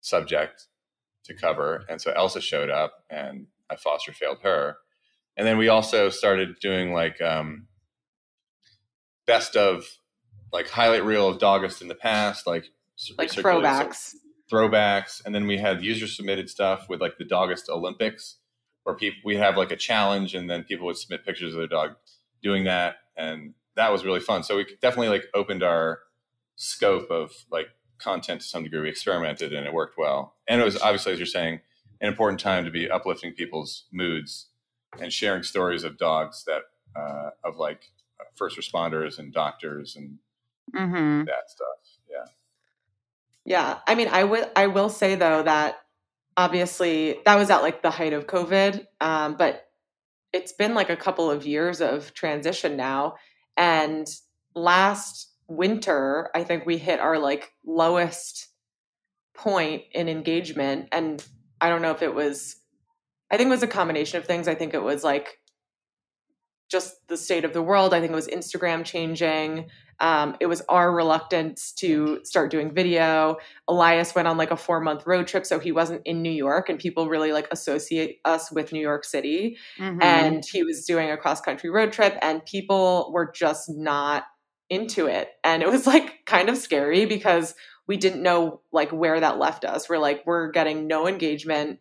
[0.00, 0.66] subject
[1.24, 1.84] to cover.
[1.88, 4.76] And so Elsa showed up, and I foster failed her.
[5.36, 7.66] And then we also started doing like um,
[9.26, 9.84] best of
[10.52, 12.66] like highlight reel of Dogist in the past, like
[13.18, 14.14] like throwbacks.
[14.52, 18.36] Throwbacks, and then we had user submitted stuff with like the Dogist Olympics,
[18.84, 21.66] where people we have like a challenge, and then people would submit pictures of their
[21.68, 21.96] dog
[22.42, 24.42] doing that, and that was really fun.
[24.42, 26.00] So we definitely like opened our
[26.56, 28.80] scope of like content to some degree.
[28.80, 30.34] We experimented and it worked well.
[30.46, 31.60] And it was obviously, as you're saying,
[32.00, 34.48] an important time to be uplifting people's moods
[35.00, 36.62] and sharing stories of dogs that
[36.94, 37.92] uh, of like
[38.34, 40.18] first responders and doctors and
[40.74, 41.24] Mm-hmm.
[41.24, 42.00] that stuff.
[43.44, 43.78] Yeah.
[43.86, 45.76] I mean, I would I will say though that
[46.36, 48.86] obviously that was at like the height of COVID.
[49.00, 49.64] Um, but
[50.32, 53.14] it's been like a couple of years of transition now.
[53.56, 54.06] And
[54.54, 58.48] last winter, I think we hit our like lowest
[59.34, 60.88] point in engagement.
[60.92, 61.24] And
[61.60, 62.56] I don't know if it was
[63.30, 64.46] I think it was a combination of things.
[64.46, 65.38] I think it was like
[66.72, 67.92] just the state of the world.
[67.94, 69.68] I think it was Instagram changing.
[70.00, 73.36] Um, it was our reluctance to start doing video.
[73.68, 76.68] Elias went on like a four month road trip, so he wasn't in New York,
[76.68, 79.58] and people really like associate us with New York City.
[79.78, 80.02] Mhm.
[80.02, 84.24] And he was doing a cross country road trip, and people were just not
[84.70, 85.28] into it.
[85.44, 87.54] And it was like kind of scary because
[87.86, 89.88] we didn't know like where that left us.
[89.88, 91.80] We're like, we're getting no engagement.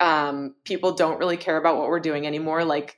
[0.00, 2.64] Um, people don't really care about what we're doing anymore.
[2.64, 2.96] Like,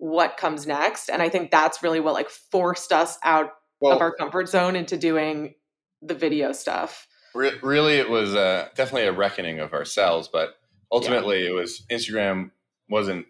[0.00, 1.10] what comes next?
[1.10, 4.74] And I think that's really what like forced us out Well, of our comfort zone
[4.74, 5.54] into doing
[6.02, 7.06] the video stuff.
[7.34, 10.56] Re- really, it was uh, definitely a reckoning of ourselves, but
[10.90, 12.50] ultimately, it was Instagram
[12.88, 13.26] wasn't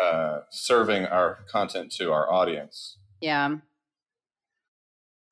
[0.00, 2.96] uh, serving our content to our audience.
[3.20, 3.56] yeah.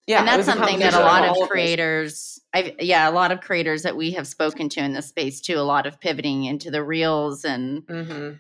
[0.07, 3.85] Yeah, and that's something that a lot of creators I yeah, a lot of creators
[3.85, 6.83] that we have spoken to in this space too, a lot of pivoting into the
[6.83, 8.39] reels and Mhm.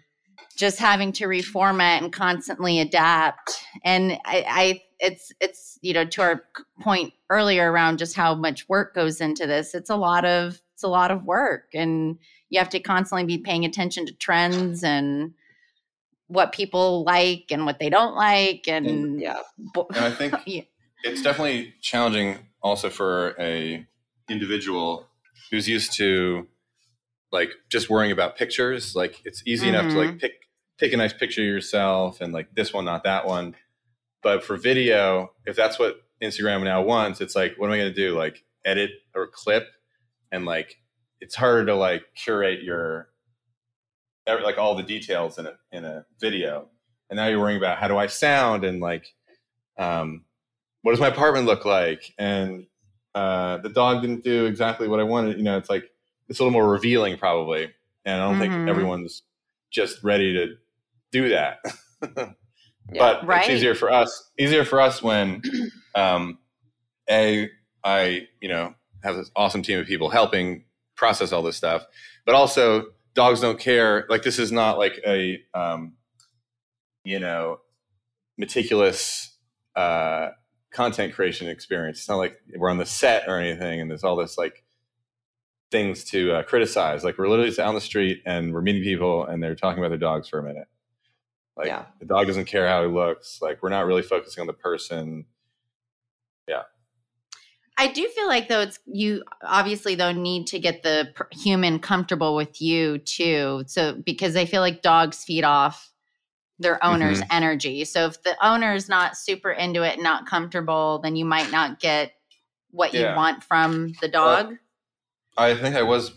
[0.54, 3.64] Just having to reformat and constantly adapt.
[3.84, 6.44] And I, I it's it's you know to our
[6.80, 9.74] point earlier around just how much work goes into this.
[9.74, 12.18] It's a lot of it's a lot of work, and
[12.50, 15.34] you have to constantly be paying attention to trends and
[16.28, 19.40] what people like and what they don't like, and Yeah.
[19.58, 20.62] bo- And I think yeah.
[21.02, 23.86] it's definitely challenging also for a
[24.28, 25.06] individual
[25.50, 26.48] who's used to
[27.30, 29.98] like just worrying about pictures like it's easy enough to mm-hmm.
[30.12, 30.32] like pick
[30.78, 33.54] pick a nice picture of yourself and like this one not that one
[34.22, 37.88] but for video if that's what instagram now wants it's like what am i going
[37.88, 39.68] to do like edit or clip
[40.32, 40.80] and like
[41.20, 43.08] it's harder to like curate your
[44.26, 46.68] like all the details in a in a video
[47.10, 49.14] and now you're worrying about how do i sound and like
[49.78, 50.24] um
[50.82, 52.12] what does my apartment look like?
[52.18, 52.66] And
[53.14, 55.38] uh, the dog didn't do exactly what I wanted.
[55.38, 55.90] You know, it's like
[56.28, 57.72] it's a little more revealing probably,
[58.04, 58.38] and I don't Mhm.
[58.38, 59.22] think everyone's
[59.70, 60.58] just ready to
[61.14, 61.58] do that.
[62.92, 62.98] Yeah.
[62.98, 63.40] but Right.
[63.40, 64.30] it's easier for us.
[64.38, 65.40] Easier for us when
[65.94, 66.36] um,
[67.08, 67.48] a
[67.82, 71.86] I you know have this awesome team of people helping process all this stuff,
[72.26, 74.04] but also dogs don't care.
[74.10, 75.94] Like this is not like a um,
[77.04, 77.60] you know
[78.36, 79.34] meticulous
[79.76, 80.28] uh,
[80.70, 82.00] content creation experience.
[82.00, 84.62] It's not like we're on the set or anything, and there's all this like
[85.70, 87.02] things to uh, criticize.
[87.02, 89.88] Like we're literally just out the street and we're meeting people, and they're talking about
[89.88, 90.68] their dogs for a minute.
[91.56, 91.86] Like Yeah.
[92.00, 93.40] the dog doesn't care how he looks.
[93.40, 95.26] Like we're not really focusing on the person.
[96.48, 96.62] Yeah.
[97.76, 101.78] I do feel like though it's you obviously though need to get the per- human
[101.78, 103.64] comfortable with you too.
[103.66, 105.92] So because I feel like dogs feed off
[106.58, 107.36] their owner's mm-hmm.
[107.36, 107.84] energy.
[107.84, 111.50] So if the owner is not super into it and not comfortable, then you might
[111.50, 112.12] not get
[112.70, 113.10] what Yeah.
[113.10, 114.56] you want from the dog.
[115.36, 116.12] I think I was.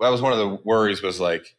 [0.00, 1.02] That was one of the worries.
[1.02, 1.56] Was like,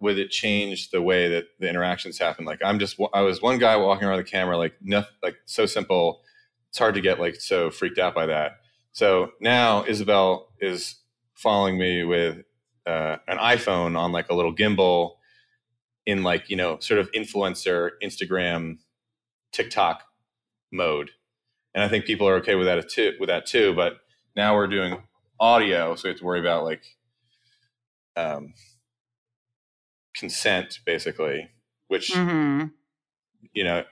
[0.00, 2.44] would it change the way that the interactions happen?
[2.44, 2.98] Like, I'm just.
[3.12, 6.22] I was one guy walking around the camera, like nothing, like so simple.
[6.70, 8.52] It's hard to get like so freaked out by that.
[8.92, 10.96] So now Isabel is
[11.34, 12.38] following me with
[12.86, 15.14] uh, an iPhone on like a little gimbal,
[16.06, 18.78] in like you know sort of influencer Instagram,
[19.52, 20.02] TikTok
[20.72, 21.10] mode,
[21.74, 23.14] and I think people are okay with that too.
[23.18, 23.94] With that too, but
[24.36, 24.98] now we're doing
[25.40, 26.82] audio, so we have to worry about like
[28.16, 28.54] um,
[30.14, 31.50] consent, basically.
[31.88, 32.72] Which Mhm.
[33.52, 33.84] you know,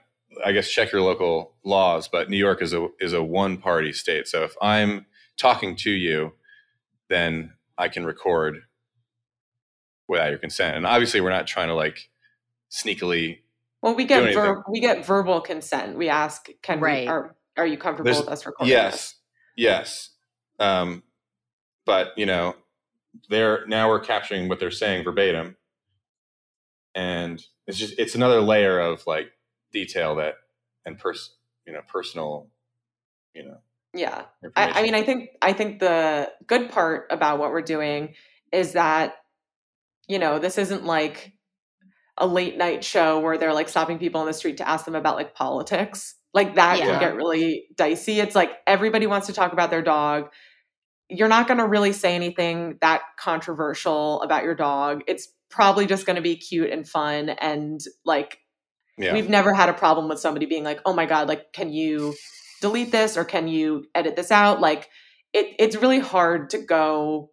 [0.43, 2.07] I guess check your local laws.
[2.07, 5.05] But New York is a is a one party state, so if I'm
[5.37, 6.33] talking to you,
[7.09, 8.63] then I can record
[10.07, 10.75] without your consent.
[10.75, 12.09] And obviously, we're not trying to like
[12.71, 13.41] sneakily.
[13.81, 15.97] Well, we get ver- we get verbal consent.
[15.97, 17.03] We ask, "Can Right.
[17.03, 17.07] we?
[17.07, 18.81] Are are you comfortable There's- with us recording?" this?
[18.83, 19.15] Yes,
[19.55, 20.09] yes.
[20.59, 21.03] Um,
[21.85, 22.55] but you know,
[23.29, 25.57] they're now we're capturing what they're saying verbatim,
[26.95, 29.31] and it's just it's another layer of like
[29.71, 30.35] detail that
[30.85, 31.35] and pers
[31.65, 32.49] you know personal
[33.33, 33.57] you know
[33.93, 34.25] Yeah.
[34.55, 38.15] I, I mean, I think I think the good part about what we're doing
[38.51, 39.15] is that
[40.07, 41.33] you know this isn't like
[42.17, 44.95] a late night show where they're like stopping people on the street to ask them
[44.95, 46.15] about like politics.
[46.33, 46.85] Like that Yeah.
[46.85, 48.19] can get really dicey.
[48.19, 50.29] It's like everybody wants to talk about their dog.
[51.09, 55.01] You're not going to really say anything that controversial about your dog.
[55.07, 58.39] It's probably just going to be cute and fun and like
[58.97, 59.13] Yeah.
[59.13, 62.15] we've never had a problem with somebody being like, "Oh my god, like can you
[62.61, 64.89] delete this or can you edit this out?" Like
[65.33, 67.31] it it's really hard to go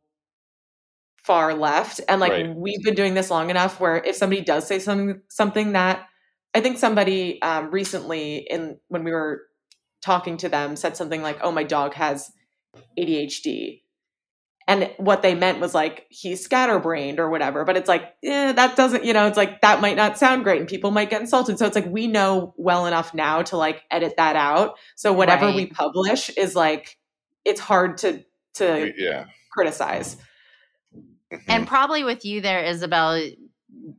[1.22, 2.56] far left and like Right.
[2.56, 6.06] we've been doing this long enough where if somebody does say something something that
[6.54, 9.42] I think somebody um, recently in when we were
[10.02, 12.32] talking to them said something like, "Oh, my dog has
[12.98, 13.82] ADHD."
[14.66, 18.76] And what they meant was like he's scatterbrained or whatever, but it's like, eh, that
[18.76, 21.58] doesn't, you know, it's like that might not sound great and people might get insulted.
[21.58, 24.78] So it's like we know well enough now to like edit that out.
[24.94, 26.98] So whatever we publish is like
[27.44, 29.26] it's hard to to yeah.
[29.50, 30.16] criticize.
[31.32, 31.40] Mhm.
[31.48, 33.20] And probably with you there, Isabel,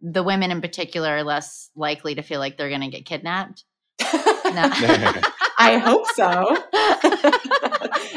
[0.01, 3.66] the women in particular are less likely to feel like they're going to get kidnapped.
[4.51, 4.70] No.
[5.62, 6.57] I hope so.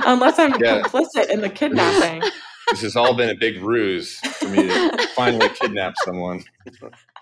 [0.06, 0.82] Unless I'm Yeah.
[0.82, 2.22] complicit in the kidnapping.
[2.70, 6.42] this has all been a big ruse for me to finally kidnap someone.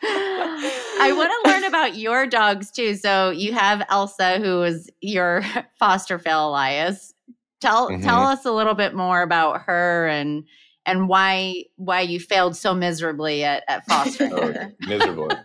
[0.05, 2.95] I want to learn about your dogs too.
[2.97, 5.43] So you have Elsa, who is your
[5.79, 7.15] foster fail Elias.
[7.61, 8.03] Tell Mhm.
[8.03, 10.45] tell us a little bit more about her and
[10.85, 14.73] and why why you failed so miserably at, at fostering Oh, her.
[14.81, 15.37] miserably.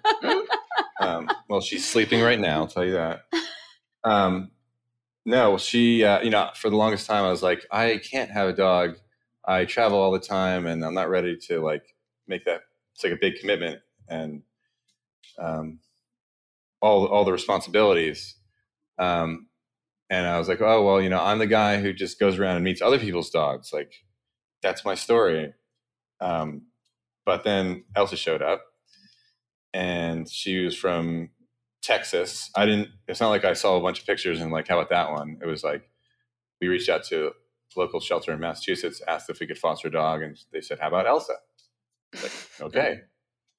[1.00, 2.62] um, well, she's sleeping right now.
[2.62, 3.22] I'll tell you that.
[4.04, 4.50] Um,
[5.28, 6.06] no, she.
[6.06, 8.96] Uh, you know, for the longest time, I was like, I can't have a dog.
[9.46, 11.84] I travel all the time, and I'm not ready to like
[12.30, 12.62] make that.
[12.96, 14.44] It's like a big commitment, and
[15.38, 15.80] um,
[16.82, 18.38] all all the responsibilities.
[18.98, 19.50] Um,
[20.10, 22.56] and I was like, oh well, you know, I'm the guy who just goes around
[22.56, 23.74] and meets other people's dogs.
[23.74, 23.92] Like,
[24.62, 25.54] that's my story.
[26.22, 26.68] Um,
[27.26, 28.64] but then Elsa showed up,
[29.74, 31.32] and she was from
[31.88, 32.52] Texas.
[32.56, 32.90] I didn't.
[33.08, 35.40] It's not like I saw a bunch of pictures and like, how about that one?
[35.42, 35.90] It was like
[36.62, 37.32] we reached out to a
[37.80, 40.90] local shelter in Massachusetts, asked if we could foster a dog, and they said, "How
[40.90, 41.34] about Elsa?"
[42.22, 42.32] Like,
[42.62, 43.00] okay.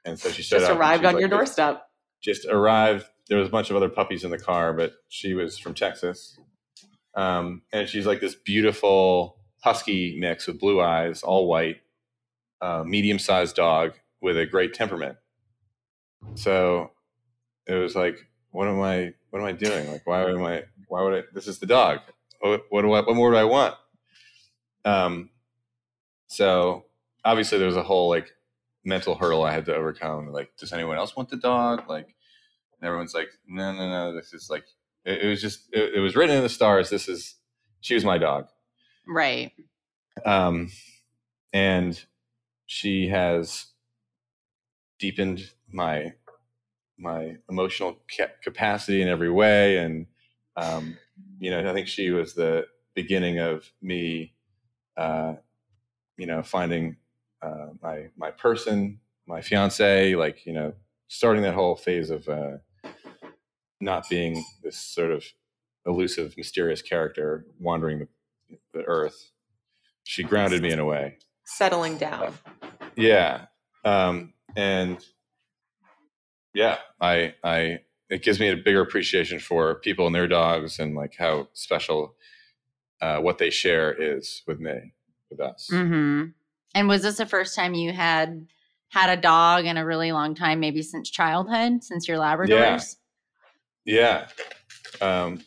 [0.05, 1.83] And so she showed Just arrived on your like this- doorstep.
[2.23, 3.07] just arrived.
[3.29, 6.39] There was a bunch of other puppies in the car, but she was from Texas.
[7.15, 11.79] Um, and she's like this beautiful husky mix with blue eyes, all white,
[12.63, 15.17] uh, medium sized dog with a great temperament.
[16.37, 16.93] So
[17.69, 19.93] it was like, what am I, what am I doing?
[19.93, 22.01] Like, why am I, why would I, this is the dog.
[22.41, 23.75] What, what do I, what more do I want?
[24.85, 25.31] Um,
[26.29, 26.87] so
[27.25, 28.33] obviously there was a whole like
[28.85, 30.33] mental hurdle I had to overcome.
[30.33, 31.89] Like, does anyone else want the dog?
[31.89, 32.15] Like,
[32.81, 34.15] and everyone's like, no, no, no.
[34.15, 34.65] This is like,
[35.05, 36.89] it, it was just, it, it was written in the stars.
[36.89, 37.35] This is,
[37.81, 38.49] she was my dog.
[39.07, 39.53] Right.
[40.25, 40.71] Um,
[41.53, 42.03] and
[42.67, 43.67] she has
[44.99, 46.15] deepened my,
[46.99, 49.79] my emotional ca- capacity in every way.
[49.79, 50.07] And,
[50.57, 50.97] um,
[51.39, 54.35] you know, I think she was the beginning of me,
[54.97, 55.35] uh,
[56.17, 56.97] you know, finding
[57.41, 60.73] uh, my my person, my fiance, like you know,
[61.07, 62.57] starting that whole phase of uh,
[63.81, 65.25] not being this sort of
[65.87, 68.09] elusive, mysterious character wandering the,
[68.75, 69.31] the earth.
[70.03, 71.19] She grounded me in a way.
[71.45, 72.35] Settling down.
[72.97, 73.47] Yeah,
[73.85, 75.05] um, and
[76.59, 77.79] yeah, I I
[78.11, 82.17] it gives me a bigger appreciation for people and their dogs and like how special
[83.01, 84.93] uh, what they share is with me,
[85.31, 85.69] with us.
[85.71, 86.25] hmm
[86.75, 88.49] And was this the first time you had
[88.89, 92.97] had a dog in a really long time, maybe since childhood, since your Labradors?
[93.85, 94.27] Yeah.
[95.01, 95.43] Um,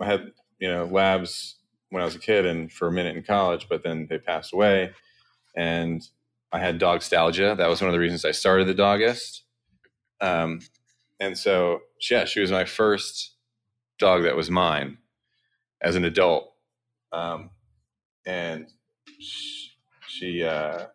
[0.00, 1.56] I had, you know, labs
[1.90, 4.54] when I was a kid and for a minute in college, but then they passed
[4.54, 4.92] away.
[5.54, 6.02] And
[6.52, 7.54] I had dog nostalgia.
[7.58, 9.43] That was one of the reasons I started the Dogist.
[10.24, 10.60] Um,
[11.20, 13.36] and so, yeah, she was my first
[13.98, 14.98] dog that was mine
[15.82, 16.52] as an adult.
[17.12, 17.50] Um,
[18.26, 18.66] and
[19.20, 19.70] she,
[20.08, 20.86] she uh,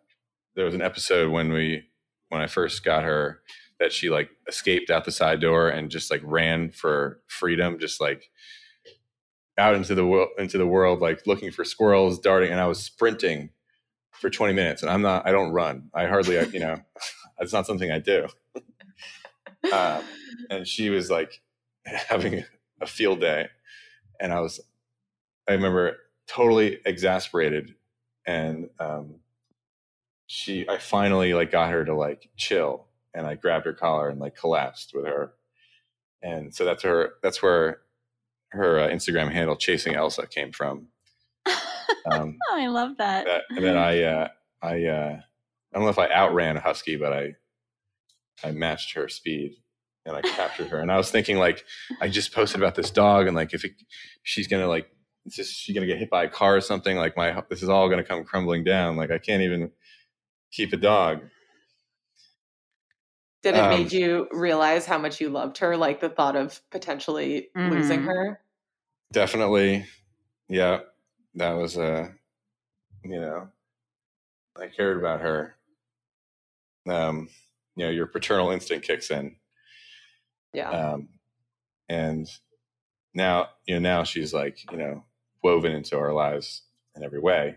[0.56, 1.84] there was an episode when we,
[2.28, 3.40] when I first got her,
[3.78, 8.00] that she like escaped out the side door and just like ran for freedom, just
[8.00, 8.30] like
[9.56, 12.82] out into the world, into the world, like looking for squirrels, darting, and I was
[12.82, 13.50] sprinting
[14.12, 14.82] for 20 minutes.
[14.82, 15.88] And I'm not, I don't run.
[15.94, 16.76] I hardly, you know,
[17.38, 18.26] it's not something I do.
[19.72, 20.02] Um,
[20.50, 21.40] and she was like
[21.84, 22.44] having
[22.80, 23.48] a field day,
[24.20, 24.60] and I was,
[25.48, 25.96] I remember
[26.26, 27.74] totally exasperated,
[28.26, 29.16] and um,
[30.26, 34.20] she, I finally like got her to like chill and I grabbed her collar and
[34.20, 35.32] like collapsed with her.
[36.22, 37.14] And so that's her.
[37.22, 37.80] That's where
[38.50, 40.88] her uh, Instagram handle "Chasing Elsa" came from.
[42.10, 43.24] Um, Oh, I love that.
[43.26, 44.28] that, and then I, uh,
[44.62, 47.34] I, uh, I don't know if I outran a husky, but I,
[48.44, 49.56] I matched her speed
[50.06, 50.80] and I captured her.
[50.80, 51.64] And I was thinking like,
[52.00, 53.72] I just posted about this dog and like if it,
[54.22, 54.90] she's gonna like,
[55.26, 56.96] is this she gonna get hit by a car or something?
[56.96, 58.96] Like my this is all gonna come crumbling down.
[58.96, 59.70] Like I can't even
[60.50, 61.20] keep a dog.
[63.42, 65.76] Did it um, make you realize how much you loved her?
[65.76, 67.72] Like the thought of potentially mm-hmm.
[67.72, 68.40] losing her?
[69.12, 69.86] Definitely.
[70.48, 70.80] Yeah.
[71.34, 72.08] That was a, uh,
[73.04, 73.48] you know,
[74.60, 75.56] I cared about her.
[76.88, 77.28] Um,
[77.80, 79.36] you know, your paternal instinct kicks in.
[80.52, 80.68] Yeah.
[80.70, 81.08] Um,
[81.88, 82.28] and
[83.14, 85.04] now, you know, now she's like, you know,
[85.42, 86.62] woven into our lives
[86.94, 87.56] in every way.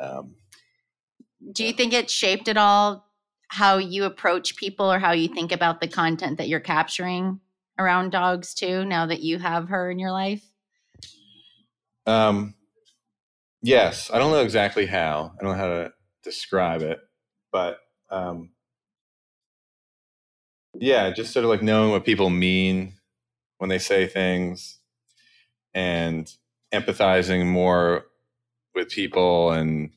[0.00, 0.36] Um,
[1.52, 3.06] Do you think it shaped at all
[3.48, 7.40] how you approach people or how you think about the content that you're capturing
[7.78, 10.42] around dogs too, now that you have her in your life?
[12.06, 12.54] Um,
[13.60, 15.34] yes, I don't know exactly how.
[15.38, 15.92] I don't know how to
[16.22, 17.00] describe it,
[17.52, 17.80] but
[18.10, 18.53] um,
[20.80, 22.94] yeah, just sort of like knowing what people mean
[23.58, 24.78] when they say things
[25.72, 26.32] and
[26.72, 28.06] empathizing more
[28.74, 29.90] with people and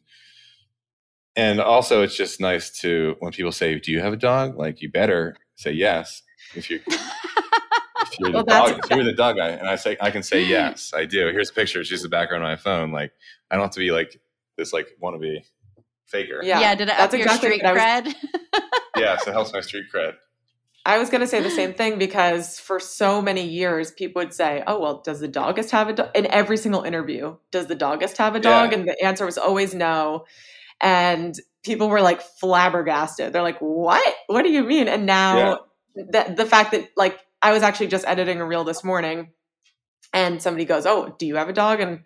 [1.35, 4.57] and also it's just nice to when people say do you have a dog?
[4.57, 6.21] Like you better say yes
[6.55, 9.49] if you if you're the well, dog if you're the dog guy.
[9.49, 11.27] And i say i can say yes i do.
[11.27, 12.91] Here's a picture it's just the background on my phone.
[12.91, 13.11] Like
[13.49, 14.19] i don't have to be like
[14.57, 15.43] this like wannabe
[16.05, 16.39] faker.
[16.43, 18.15] Yeah, yeah did it that's up exactly your street cred was,
[18.97, 20.15] yeah so it helps my street cred
[20.87, 24.33] I was going to say the same thing because for so many years, people would
[24.33, 26.11] say, Oh, well, does the Dogist have a dog?
[26.15, 28.71] In every single interview, does the Dogist have a dog?
[28.71, 28.77] Yeah.
[28.77, 30.23] And the answer was always no.
[30.79, 33.33] And people were like flabbergasted.
[33.33, 34.15] They're like, What?
[34.27, 34.87] What do you mean?
[34.87, 35.59] And now
[35.93, 36.25] yeah.
[36.25, 39.31] the, the fact that, like, I was actually just editing a reel this morning
[40.13, 41.81] and somebody goes, Oh, do you have a dog?
[41.81, 42.03] And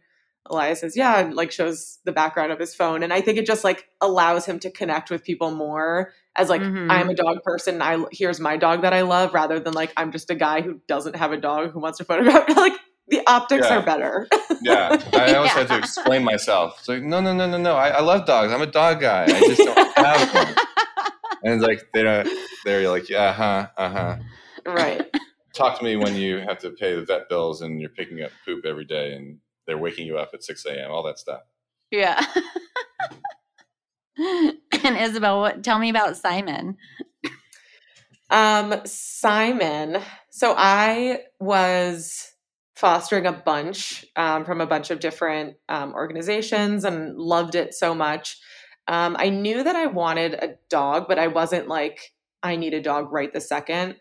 [0.48, 3.04] Elias says, Yeah, and like shows the background of his phone.
[3.04, 6.62] And I think it just like allows him to connect with people more as like
[6.62, 6.90] mm-hmm.
[6.90, 7.82] I'm a dog person.
[7.82, 10.82] I here's my dog that I love, rather than like I'm just a guy who
[10.88, 12.50] doesn't have a dog who wants to photograph.
[12.56, 12.74] like
[13.08, 13.78] the optics yeah.
[13.78, 14.28] are better.
[14.62, 16.78] yeah, I always had to explain myself.
[16.80, 17.76] It's like no, no, no, no, no.
[17.76, 18.52] I, I love dogs.
[18.52, 19.26] I'm a dog guy.
[19.26, 20.56] I just don't have one.
[21.44, 22.28] And it's like they don't.
[22.66, 24.18] They're like, yeah, uh huh, uh huh.
[24.66, 25.08] Right.
[25.54, 28.32] Talk to me when you have to pay the vet bills and you're picking up
[28.46, 30.92] poop every day and they're waking you up at 6 a.m.
[30.92, 31.42] All that stuff.
[31.90, 32.24] Yeah.
[34.18, 36.78] and Isabel, what tell me about Simon.
[38.30, 39.98] Um, Simon.
[40.30, 42.32] So I was
[42.76, 47.94] fostering a bunch um, from a bunch of different um, organizations and loved it so
[47.94, 48.40] much.
[48.88, 52.82] Um, I knew that I wanted a dog, but I wasn't like, I need a
[52.82, 53.98] dog right the second.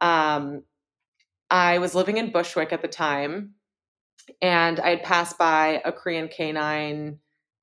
[0.00, 0.64] Um,
[1.50, 3.54] I was living in Bushwick at the time,
[4.40, 7.18] and I had passed by a Korean canine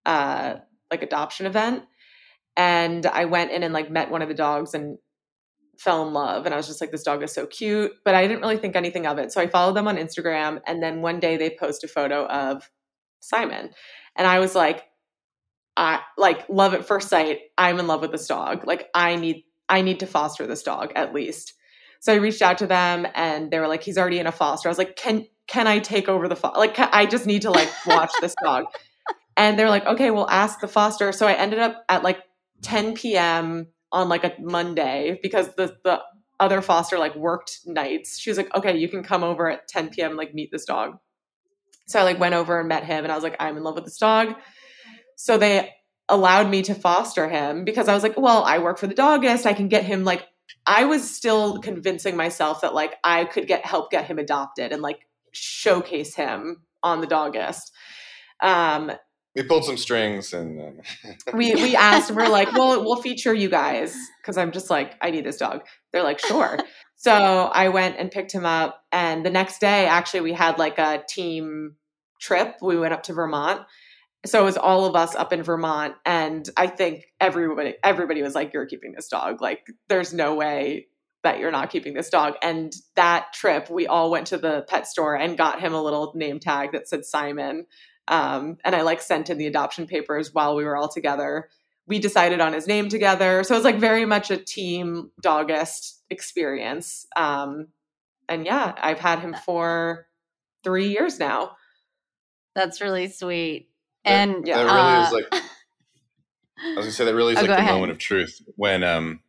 [0.05, 0.55] uh,
[0.91, 1.83] like adoption event
[2.57, 4.97] and I went in and like met one of the dogs and
[5.77, 8.27] fell in love and I was just like this dog is so cute but I
[8.27, 9.31] didn't really think anything of it.
[9.31, 12.69] So I followed them on Instagram and then one day they post a photo of
[13.19, 13.71] Simon
[14.15, 14.85] and I was like
[15.75, 18.65] I like love at first sight I'm in love with this dog.
[18.65, 21.53] Like I need I need to foster this dog at least.
[21.99, 24.69] So I reached out to them and they were like he's already in a foster.
[24.69, 27.43] I was like can can I take over the fo- like can, I just need
[27.43, 28.65] to like watch this dog
[29.37, 32.19] and they're like okay we'll ask the foster so I ended up at like
[32.61, 33.67] 10 p.m.
[33.91, 36.01] on like a Monday because the the
[36.39, 38.19] other foster like worked nights.
[38.19, 40.11] She was like, "Okay, you can come over at 10 p.m.
[40.11, 40.97] and like meet this dog."
[41.87, 43.75] So I like went over and met him and I was like, "I'm in love
[43.75, 44.35] with this dog."
[45.15, 45.71] So they
[46.09, 49.45] allowed me to foster him because I was like, "Well, I work for the Dogist.
[49.45, 50.25] I can get him like
[50.65, 54.81] I was still convincing myself that like I could get help get him adopted and
[54.81, 57.71] like showcase him on the Dogist.
[58.41, 58.91] Um,
[59.35, 63.49] we pulled some strings and uh, we we asked we're like well we'll feature you
[63.49, 63.95] guys.
[64.21, 65.65] Because i'm just like i need this dog.
[65.91, 66.57] They're like sure.
[66.95, 70.79] So i went and picked him up and the next day actually we had like
[70.79, 71.75] a team
[72.21, 72.55] trip.
[72.61, 73.61] We went up to vermont.
[74.25, 78.35] So it was all of us up in vermont and i think everybody everybody was
[78.35, 79.41] like you're keeping this dog.
[79.41, 80.87] Like there's no way
[81.25, 84.87] that you're not keeping this dog and that trip we all went to the pet
[84.87, 87.65] store and got him a little name tag that said simon
[88.07, 91.49] um, and I like sent in the adoption papers while we were all together.
[91.87, 93.43] We decided on his name together.
[93.43, 97.07] So it was like very much a team Dogist experience.
[97.15, 97.67] Um,
[98.27, 100.07] and yeah, I've had him for
[100.63, 101.51] three years now.
[102.55, 103.69] That's really sweet.
[104.03, 107.41] And yeah, that really uh, is like, I was gonna say that really is oh,
[107.41, 107.73] like the ahead.
[107.73, 109.19] moment of truth when, um,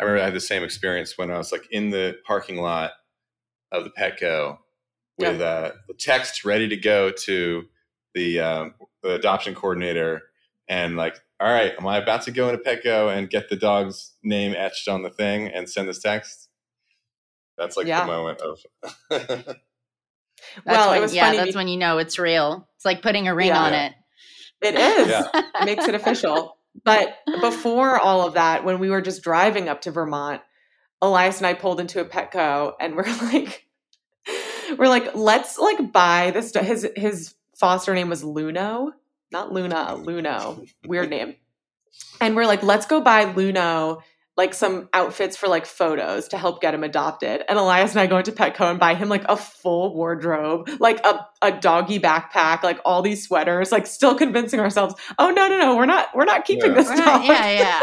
[0.00, 2.92] I remember I had the same experience when I was like in the parking lot
[3.70, 4.58] of the Petco
[5.18, 7.64] with uh, the text ready to go to
[8.14, 10.22] the, um, the adoption coordinator
[10.68, 14.12] and like all right, am I about to go into Petco and get the dog's
[14.22, 16.48] name etched on the thing and send this text?
[17.56, 18.00] That's like Yeah.
[18.02, 18.58] the moment of.
[19.10, 21.36] That's well, when, it was yeah, funny.
[21.38, 22.66] that's be- when you know it's real.
[22.76, 23.62] It's like putting a ring Yeah.
[23.62, 23.86] on Yeah.
[23.86, 23.94] it.
[24.62, 25.08] it is.
[25.08, 25.22] Yeah.
[25.34, 26.56] It makes it official.
[26.84, 30.42] But before all of that, when we were just driving up to Vermont,
[31.02, 33.66] Elias and I pulled into a Petco and we're like,
[34.78, 36.54] we're like, let's like buy this.
[36.54, 38.92] His his foster name was Luno,
[39.32, 40.68] not Luna, Luno.
[40.86, 41.36] Weird name.
[42.20, 44.02] And we're like, let's go buy Luno
[44.40, 47.42] like some outfits for like photos to help get him adopted.
[47.46, 51.04] And Elias and I go into Petco and buy him like a full wardrobe, like
[51.04, 55.58] a, a doggy backpack, like all these sweaters, like still convincing ourselves, oh no, no,
[55.58, 56.76] no, we're not we're not keeping Yeah.
[56.76, 57.06] this We're dog.
[57.06, 57.80] not- yeah, yeah.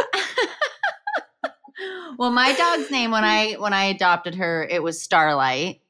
[2.17, 5.81] well, my dog's name when I when I adopted her, it was Starlight,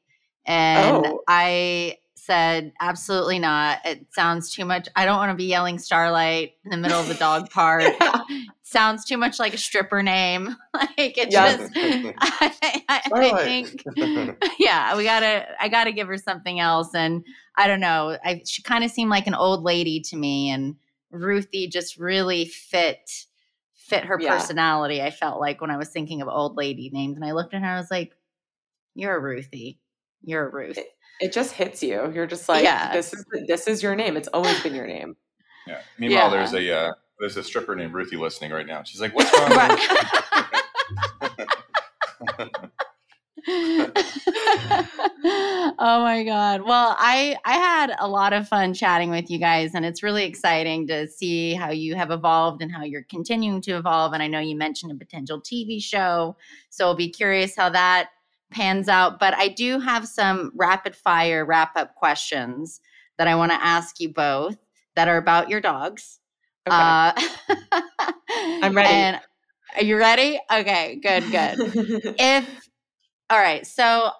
[0.44, 1.22] and Oh.
[1.26, 3.78] I said absolutely not.
[3.86, 4.86] It sounds too much.
[4.94, 7.84] I don't want to be yelling Starlight in the middle of the dog park.
[8.68, 10.54] Sounds too much like a stripper name.
[10.74, 11.56] like it Yeah.
[11.56, 11.72] just.
[11.76, 13.82] I, I, I think
[14.58, 15.46] yeah, we gotta.
[15.60, 17.24] I gotta give her something else, and
[17.56, 18.18] I don't know.
[18.24, 20.76] I she kind of seemed like an old lady to me, and
[21.10, 23.10] Ruthie just really fit
[23.74, 24.36] fit her Yeah.
[24.38, 25.00] personality.
[25.02, 27.62] I felt like when I was thinking of old lady names, and I looked at
[27.62, 28.12] her, I was like,
[28.94, 29.80] "You're a Ruthie.
[30.22, 30.78] You're a Ruth."
[31.20, 32.12] It just hits you.
[32.14, 32.92] You're just like, Yeah.
[32.92, 34.16] this is this is your name.
[34.16, 35.16] It's always been your name.
[35.66, 35.80] yeah.
[35.98, 36.36] Meanwhile, Yeah.
[36.36, 38.82] there's a uh, there's a stripper named Ruthie listening right now.
[38.82, 39.50] She's like, "What's wrong?"
[45.78, 46.62] oh my god.
[46.62, 50.24] Well, I I had a lot of fun chatting with you guys and it's really
[50.24, 54.26] exciting to see how you have evolved and how you're continuing to evolve and I
[54.26, 56.36] know you mentioned a potential TV show.
[56.70, 58.10] So I'll be curious how that
[58.50, 62.80] pans out, but I do have some rapid fire wrap up questions
[63.16, 64.56] that I want to ask you both
[64.94, 66.20] that are about your dogs.
[66.68, 66.76] Okay.
[66.76, 67.12] Uh,
[68.62, 68.88] I'm ready.
[68.88, 69.20] And
[69.76, 70.40] are you ready?
[70.52, 72.68] Okay, good, good if
[73.30, 74.10] all right so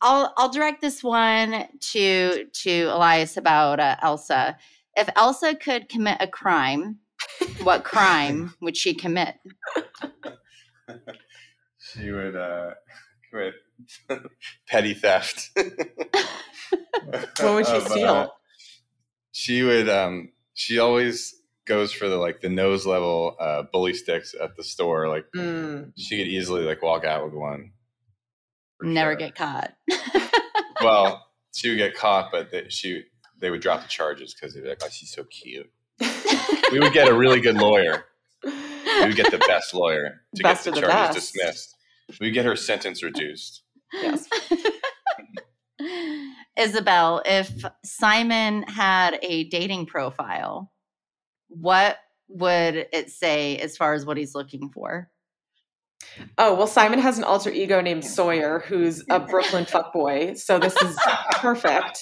[0.00, 4.56] i'll i'll direct this one to to elias about uh, elsa
[4.96, 6.98] if elsa could commit a crime
[7.62, 9.34] what crime would she commit
[11.78, 12.70] she would uh,
[13.30, 13.54] commit
[14.66, 15.50] petty theft.
[15.54, 18.32] what would she uh, steal?
[19.32, 19.88] she would.
[19.88, 21.37] Um, she always
[21.68, 25.08] goes for the like the nose level uh, bully sticks at the store.
[25.08, 25.92] Like Mm.
[25.96, 27.72] she could easily like walk out with one.
[28.82, 29.16] never sure.
[29.18, 29.74] get caught
[30.80, 33.04] Well, she would get caught, but they, she
[33.40, 35.70] they would drop the charges because they'd be like, "Oh, she's so cute."
[36.72, 38.04] We would get a really good lawyer.
[38.44, 41.32] We would get the best lawyer to Best get the the charges best.
[41.34, 41.76] dismissed.
[42.20, 43.62] We get her sentence reduced.
[43.92, 44.28] yes.
[46.56, 50.72] isabel if simon had a dating profile
[51.48, 51.96] what
[52.28, 55.10] would it say as far as what he's looking for
[56.36, 60.38] Oh well, Simon has an alter ego named Sawyer, who's a Brooklyn fuckboy.
[60.38, 60.96] So this is
[61.32, 62.00] perfect.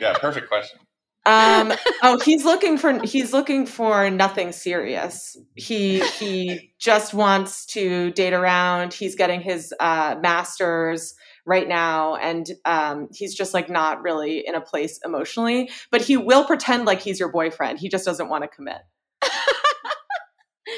[0.00, 0.78] Yeah, perfect question.
[1.24, 1.72] Um,
[2.02, 5.36] oh, he's looking for he's looking for nothing serious.
[5.54, 8.92] He he just wants to date around.
[8.92, 11.14] He's getting his uh, masters
[11.44, 15.70] right now, and um, he's just like not really in a place emotionally.
[15.90, 17.78] But he will pretend like he's your boyfriend.
[17.78, 18.82] He just doesn't want to commit.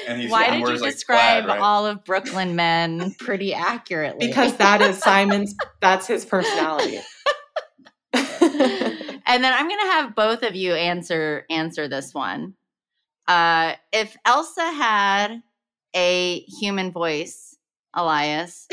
[0.07, 1.61] And he's, Why did you wears, like, describe plaid, right?
[1.61, 4.27] all of Brooklyn men pretty accurately?
[4.27, 5.55] because that is Simon's.
[5.81, 6.99] That's his personality.
[8.13, 12.53] and then I'm gonna have both of you answer answer this one.
[13.27, 15.41] Uh, if Elsa had
[15.95, 17.57] a human voice,
[17.93, 18.67] Elias,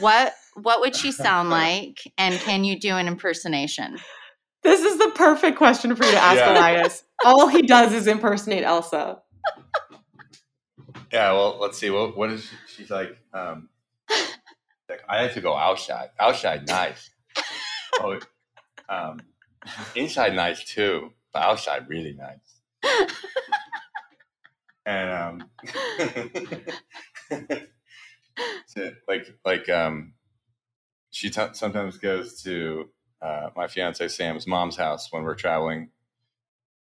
[0.00, 1.98] what what would she sound like?
[2.18, 3.98] And can you do an impersonation?
[4.62, 6.52] This is the perfect question for you to ask Yeah.
[6.52, 7.04] Elias.
[7.24, 9.20] All he does is impersonate Elsa.
[11.12, 11.90] Yeah, well, let's see.
[11.90, 12.56] What what is she?
[12.74, 13.68] She's like, um,
[14.88, 16.08] like I like to go outside.
[16.18, 17.10] Outside nice.
[18.00, 18.18] Oh,
[18.88, 19.20] um,
[19.94, 22.62] inside nice too, but outside really nice.
[24.86, 25.50] and um,
[29.06, 30.14] like like um,
[31.12, 32.88] she t- sometimes goes to
[33.22, 35.90] uh, my fiance Sam's mom's house when we're traveling,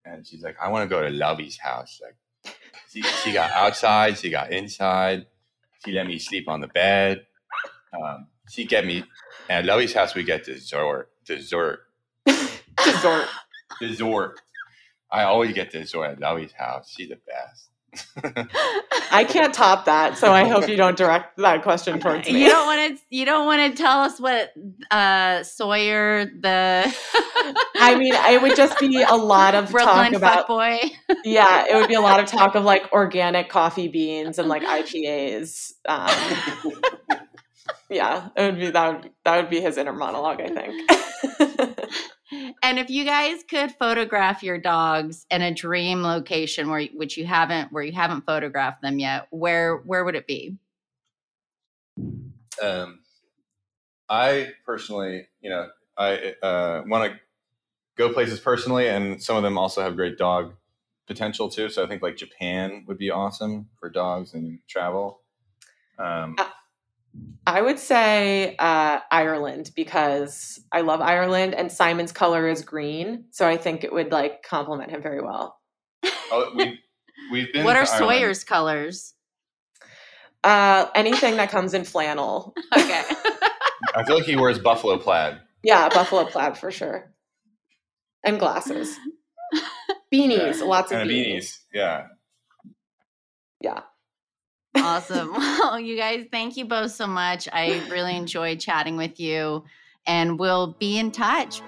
[0.06, 2.00] and she's like, I want to go to Lovey's house.
[2.02, 2.54] Like,
[2.90, 5.26] she, she got outside, she got inside.
[5.84, 7.26] She let me sleep on the bed.
[7.92, 9.04] Um, she get me
[9.50, 10.14] at Lovey's house.
[10.14, 11.80] We get dessert, dessert,
[12.26, 13.28] Dessert.
[13.80, 14.40] dessert.
[15.12, 16.90] I always get dessert at Lovey's house.
[16.96, 17.68] She's the best.
[19.12, 22.42] I can't top that, so I hope you don't direct that question towards me.
[22.42, 23.02] You don't want to.
[23.10, 24.52] You don't want to tell us what
[24.90, 26.94] uh, Sawyer the.
[27.76, 30.46] I mean, it would just be a lot of Brooklyn talk about.
[30.46, 30.78] boy.
[31.24, 34.62] Yeah, it would be a lot of talk of like organic coffee beans and like
[34.80, 35.72] IPAs.
[35.86, 36.80] Um,
[37.88, 39.02] yeah, it would be that.
[39.02, 41.69] Would, that would be his inner monologue, I think.
[42.62, 47.24] And if you guys could photograph your dogs in a dream location where which you
[47.24, 50.56] haven't where you haven't photographed them yet, where where would it be?
[52.62, 53.00] Um,
[54.08, 57.20] I personally, you know, I uh, want to
[57.96, 60.54] go places personally, and some of them also have great dog
[61.06, 61.70] potential too.
[61.70, 65.20] So I think like Japan would be awesome for dogs and travel.
[65.98, 66.48] Um, Uh,
[67.46, 73.48] I would say uh, Ireland because I love Ireland and Simon's color is green, so
[73.48, 75.58] I think it would like complement him very well.
[76.30, 76.78] oh, we
[77.32, 77.64] we've been.
[77.64, 77.98] What are Ireland.
[77.98, 79.14] Sawyer's colors?
[80.44, 83.02] Uh, anything that comes in flannel, Okay.
[83.94, 85.38] I feel like he wears buffalo plaid.
[85.62, 87.12] yeah, buffalo plaid for sure,
[88.24, 88.96] and glasses,
[90.14, 91.26] beanies, Yeah, lots of and beanies.
[91.34, 91.58] beanies.
[91.74, 92.06] Yeah.
[93.60, 93.80] Yeah,
[94.76, 95.32] awesome.
[95.60, 97.48] Well, you guys, thank you both so much.
[97.52, 99.64] I really enjoyed chatting with you
[100.06, 101.62] and we'll be in touch.